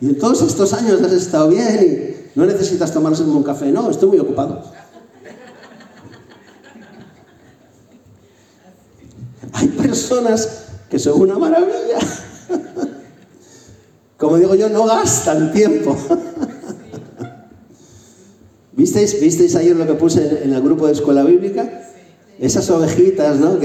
Y 0.00 0.06
en 0.06 0.18
todos 0.18 0.42
estos 0.42 0.72
años 0.72 1.00
has 1.02 1.12
estado 1.12 1.48
bien 1.48 2.16
no 2.36 2.44
necesitas 2.44 2.92
tomarse 2.92 3.22
un 3.22 3.42
café, 3.42 3.72
no, 3.72 3.90
estoy 3.90 4.10
muy 4.10 4.18
ocupado. 4.18 4.62
Hay 9.52 9.68
personas 9.68 10.66
que 10.90 10.98
son 10.98 11.22
una 11.22 11.38
maravilla. 11.38 11.98
Como 14.18 14.36
digo 14.36 14.54
yo, 14.54 14.68
no 14.68 14.84
gastan 14.84 15.50
tiempo. 15.50 15.96
¿Visteis, 18.72 19.18
¿Visteis 19.18 19.56
ayer 19.56 19.74
lo 19.74 19.86
que 19.86 19.94
puse 19.94 20.44
en 20.44 20.52
el 20.52 20.60
grupo 20.60 20.86
de 20.86 20.92
escuela 20.92 21.24
bíblica? 21.24 21.86
Esas 22.38 22.68
ovejitas, 22.68 23.38
¿no? 23.38 23.58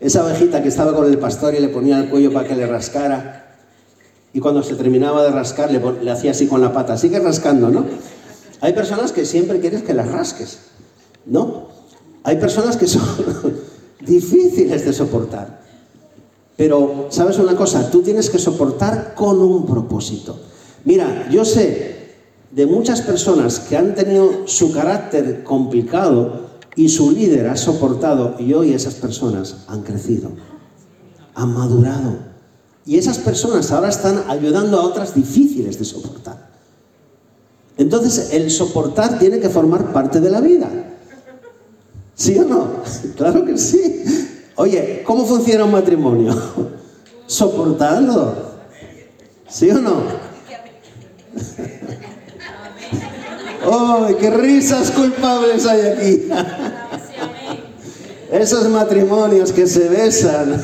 Esa 0.00 0.24
ovejita 0.24 0.62
que 0.62 0.68
estaba 0.68 0.94
con 0.94 1.06
el 1.06 1.18
pastor 1.18 1.54
y 1.54 1.60
le 1.60 1.68
ponía 1.68 1.98
el 2.00 2.08
cuello 2.08 2.32
para 2.32 2.48
que 2.48 2.56
le 2.56 2.66
rascara 2.66 3.43
y 4.34 4.40
cuando 4.40 4.64
se 4.64 4.74
terminaba 4.74 5.22
de 5.22 5.30
rascar 5.30 5.70
le, 5.70 6.10
hacía 6.10 6.32
así 6.32 6.48
con 6.48 6.60
la 6.60 6.72
pata, 6.72 6.98
sigue 6.98 7.20
rascando, 7.20 7.70
¿no? 7.70 7.86
Hay 8.60 8.72
personas 8.72 9.12
que 9.12 9.24
siempre 9.24 9.60
quieres 9.60 9.84
que 9.84 9.94
las 9.94 10.10
rasques, 10.10 10.58
¿no? 11.24 11.68
Hay 12.24 12.36
personas 12.38 12.76
que 12.76 12.88
son 12.88 13.04
difíciles 14.00 14.84
de 14.84 14.92
soportar. 14.92 15.62
Pero, 16.56 17.06
¿sabes 17.10 17.38
una 17.38 17.54
cosa? 17.54 17.90
Tú 17.90 18.02
tienes 18.02 18.28
que 18.28 18.40
soportar 18.40 19.14
con 19.14 19.40
un 19.40 19.66
propósito. 19.66 20.36
Mira, 20.84 21.28
yo 21.30 21.44
sé 21.44 21.94
de 22.50 22.66
muchas 22.66 23.02
personas 23.02 23.60
que 23.60 23.76
han 23.76 23.94
tenido 23.94 24.48
su 24.48 24.72
carácter 24.72 25.44
complicado 25.44 26.50
y 26.74 26.88
su 26.88 27.12
líder 27.12 27.46
ha 27.48 27.56
soportado 27.56 28.34
y 28.40 28.52
hoy 28.52 28.72
esas 28.72 28.94
personas 28.94 29.58
han 29.68 29.82
crecido, 29.82 30.30
han 31.36 31.54
madurado, 31.54 32.33
Y 32.86 32.98
esas 32.98 33.18
personas 33.18 33.70
ahora 33.72 33.88
están 33.88 34.24
ayudando 34.28 34.78
a 34.78 34.84
otras 34.84 35.14
difíciles 35.14 35.78
de 35.78 35.84
soportar. 35.84 36.50
Entonces, 37.76 38.30
el 38.32 38.50
soportar 38.50 39.18
tiene 39.18 39.40
que 39.40 39.48
formar 39.48 39.92
parte 39.92 40.20
de 40.20 40.30
la 40.30 40.40
vida. 40.40 40.68
¿Sí 42.14 42.38
o 42.38 42.44
no? 42.44 42.84
Claro 43.16 43.44
que 43.44 43.58
sí. 43.58 44.04
Oye, 44.56 45.02
¿cómo 45.04 45.26
funciona 45.26 45.64
un 45.64 45.72
matrimonio? 45.72 46.34
Soportando. 47.26 48.54
¿Sí 49.48 49.70
o 49.70 49.80
no? 49.80 50.02
¡Ay, 53.72 54.16
qué 54.20 54.30
risas 54.30 54.90
culpables 54.90 55.64
hay 55.66 55.80
aquí! 55.80 56.28
Esos 58.30 58.68
matrimonios 58.68 59.52
que 59.52 59.66
se 59.66 59.88
besan. 59.88 60.60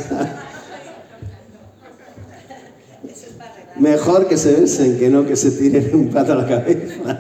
Mejor 3.80 4.28
que 4.28 4.36
se 4.36 4.52
besen 4.60 4.98
que 4.98 5.08
no 5.08 5.24
que 5.24 5.36
se 5.36 5.50
tiren 5.52 5.90
un 5.94 6.08
plato 6.10 6.34
a 6.34 6.36
la 6.36 6.46
cabeza. 6.46 7.18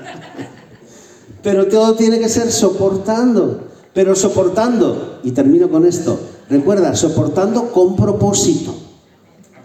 Pero 1.42 1.66
todo 1.68 1.94
tiene 1.94 2.18
que 2.18 2.28
ser 2.28 2.52
soportando. 2.52 3.68
Pero 3.94 4.14
soportando, 4.14 5.20
y 5.24 5.32
termino 5.32 5.70
con 5.70 5.86
esto, 5.86 6.20
recuerda, 6.48 6.94
soportando 6.94 7.72
con 7.72 7.96
propósito. 7.96 8.74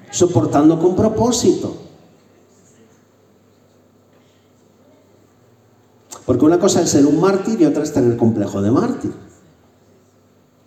Soportando 0.09 0.79
con 0.79 0.95
propósito. 0.95 1.75
Porque 6.25 6.45
una 6.45 6.59
cosa 6.59 6.81
es 6.81 6.89
ser 6.89 7.05
un 7.05 7.19
mártir 7.19 7.61
y 7.61 7.65
otra 7.65 7.83
es 7.83 7.91
tener 7.91 8.15
complejo 8.17 8.61
de 8.61 8.71
mártir. 8.71 9.11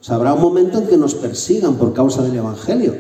Habrá 0.09 0.35
un 0.35 0.41
momento 0.41 0.79
en 0.79 0.87
que 0.87 0.97
nos 0.97 1.15
persigan 1.15 1.77
por 1.77 1.93
causa 1.95 2.23
del 2.23 2.37
Evangelio. 2.37 2.95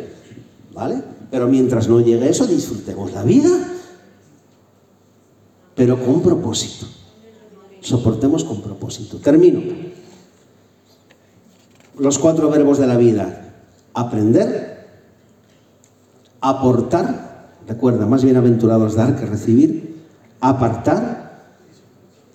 ¿Vale? 0.74 1.02
Pero 1.30 1.46
mientras 1.46 1.88
no 1.88 2.00
llegue 2.00 2.28
eso, 2.28 2.46
disfrutemos 2.46 3.12
la 3.12 3.22
vida. 3.22 3.50
Pero 5.74 6.02
con 6.04 6.22
propósito. 6.22 6.86
Soportemos 7.80 8.44
con 8.44 8.62
propósito. 8.62 9.18
Termino. 9.18 9.60
Los 11.98 12.18
cuatro 12.18 12.48
verbos 12.50 12.78
de 12.78 12.86
la 12.86 12.96
vida. 12.96 13.54
Aprender, 13.94 14.86
aportar, 16.40 17.56
recuerda, 17.66 18.06
más 18.06 18.24
bienaventurados 18.24 18.94
dar 18.94 19.16
que 19.16 19.26
recibir, 19.26 20.04
apartar, 20.40 21.56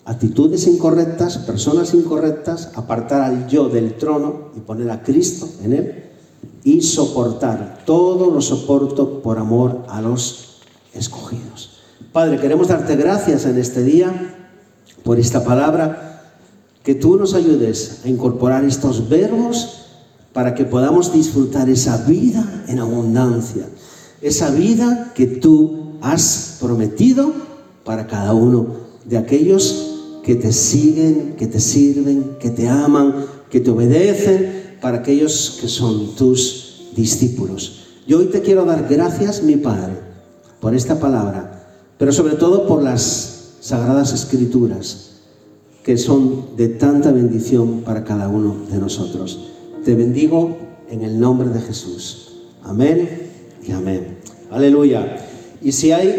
actitudes 0.06 0.68
incorrectas, 0.68 1.38
personas 1.40 1.94
incorrectas, 1.94 2.72
apartar 2.76 3.22
al 3.22 3.48
yo 3.48 3.70
del 3.70 3.98
trono 3.98 4.52
y 4.58 4.60
poner 4.60 4.92
a 4.92 5.02
Cristo 5.02 5.48
en 5.64 5.74
él 5.74 6.03
y 6.64 6.82
soportar. 6.82 7.84
Todo 7.86 8.32
lo 8.32 8.42
soporto 8.42 9.22
por 9.22 9.38
amor 9.38 9.86
a 9.90 10.02
los 10.02 10.62
escogidos. 10.94 11.82
Padre, 12.12 12.40
queremos 12.40 12.68
darte 12.68 12.96
gracias 12.96 13.46
en 13.46 13.58
este 13.58 13.84
día 13.84 14.34
por 15.04 15.20
esta 15.20 15.44
palabra, 15.44 16.22
que 16.84 16.96
tú 16.96 17.18
nos 17.18 17.34
ayudes 17.34 18.02
a 18.06 18.10
incorporar 18.10 18.64
estos 18.64 19.10
verbos 19.10 19.80
para 20.34 20.56
que 20.56 20.66
podamos 20.66 21.14
disfrutar 21.14 21.70
esa 21.70 21.98
vida 22.06 22.66
en 22.68 22.80
abundancia, 22.80 23.68
esa 24.22 24.50
vida 24.50 25.12
que 25.16 25.28
tú 25.28 25.98
has 26.02 26.58
prometido 26.60 27.32
para 27.84 28.08
cada 28.08 28.34
uno 28.34 28.68
de 29.06 29.18
aquellos 29.18 30.20
que 30.24 30.36
te 30.36 30.52
siguen, 30.52 31.36
que 31.38 31.48
te 31.48 31.60
sirven, 31.60 32.38
que 32.40 32.50
te 32.50 32.68
aman, 32.68 33.26
que 33.50 33.60
te 33.60 33.70
obedecen, 33.70 34.63
para 34.84 34.98
aquellos 34.98 35.60
que 35.62 35.70
son 35.70 36.14
tus 36.16 36.90
discípulos. 36.94 37.86
Yo 38.06 38.20
hoy 38.20 38.26
te 38.26 38.42
quiero 38.42 38.66
dar 38.66 38.86
gracias, 38.90 39.42
mi 39.42 39.56
Padre, 39.56 39.94
por 40.60 40.76
esta 40.76 41.00
palabra, 41.00 41.70
pero 41.98 42.12
sobre 42.12 42.34
todo 42.34 42.68
por 42.68 42.84
las 42.84 43.54
sagradas 43.62 44.12
escrituras, 44.12 45.12
que 45.86 45.98
son 45.98 46.58
de 46.58 46.68
tanta 46.68 47.14
bendición 47.14 47.84
para 47.86 48.04
cada 48.04 48.28
uno 48.28 48.58
de 48.70 48.78
nosotros. 48.78 49.52
Te 49.86 49.96
bendigo 49.96 50.58
en 50.90 51.02
el 51.02 51.18
nombre 51.18 51.48
de 51.48 51.62
Jesús. 51.62 52.34
Amén 52.62 53.32
y 53.66 53.72
amén. 53.72 54.18
Aleluya. 54.52 55.16
Y 55.62 55.72
si 55.72 55.94
hay 55.94 56.10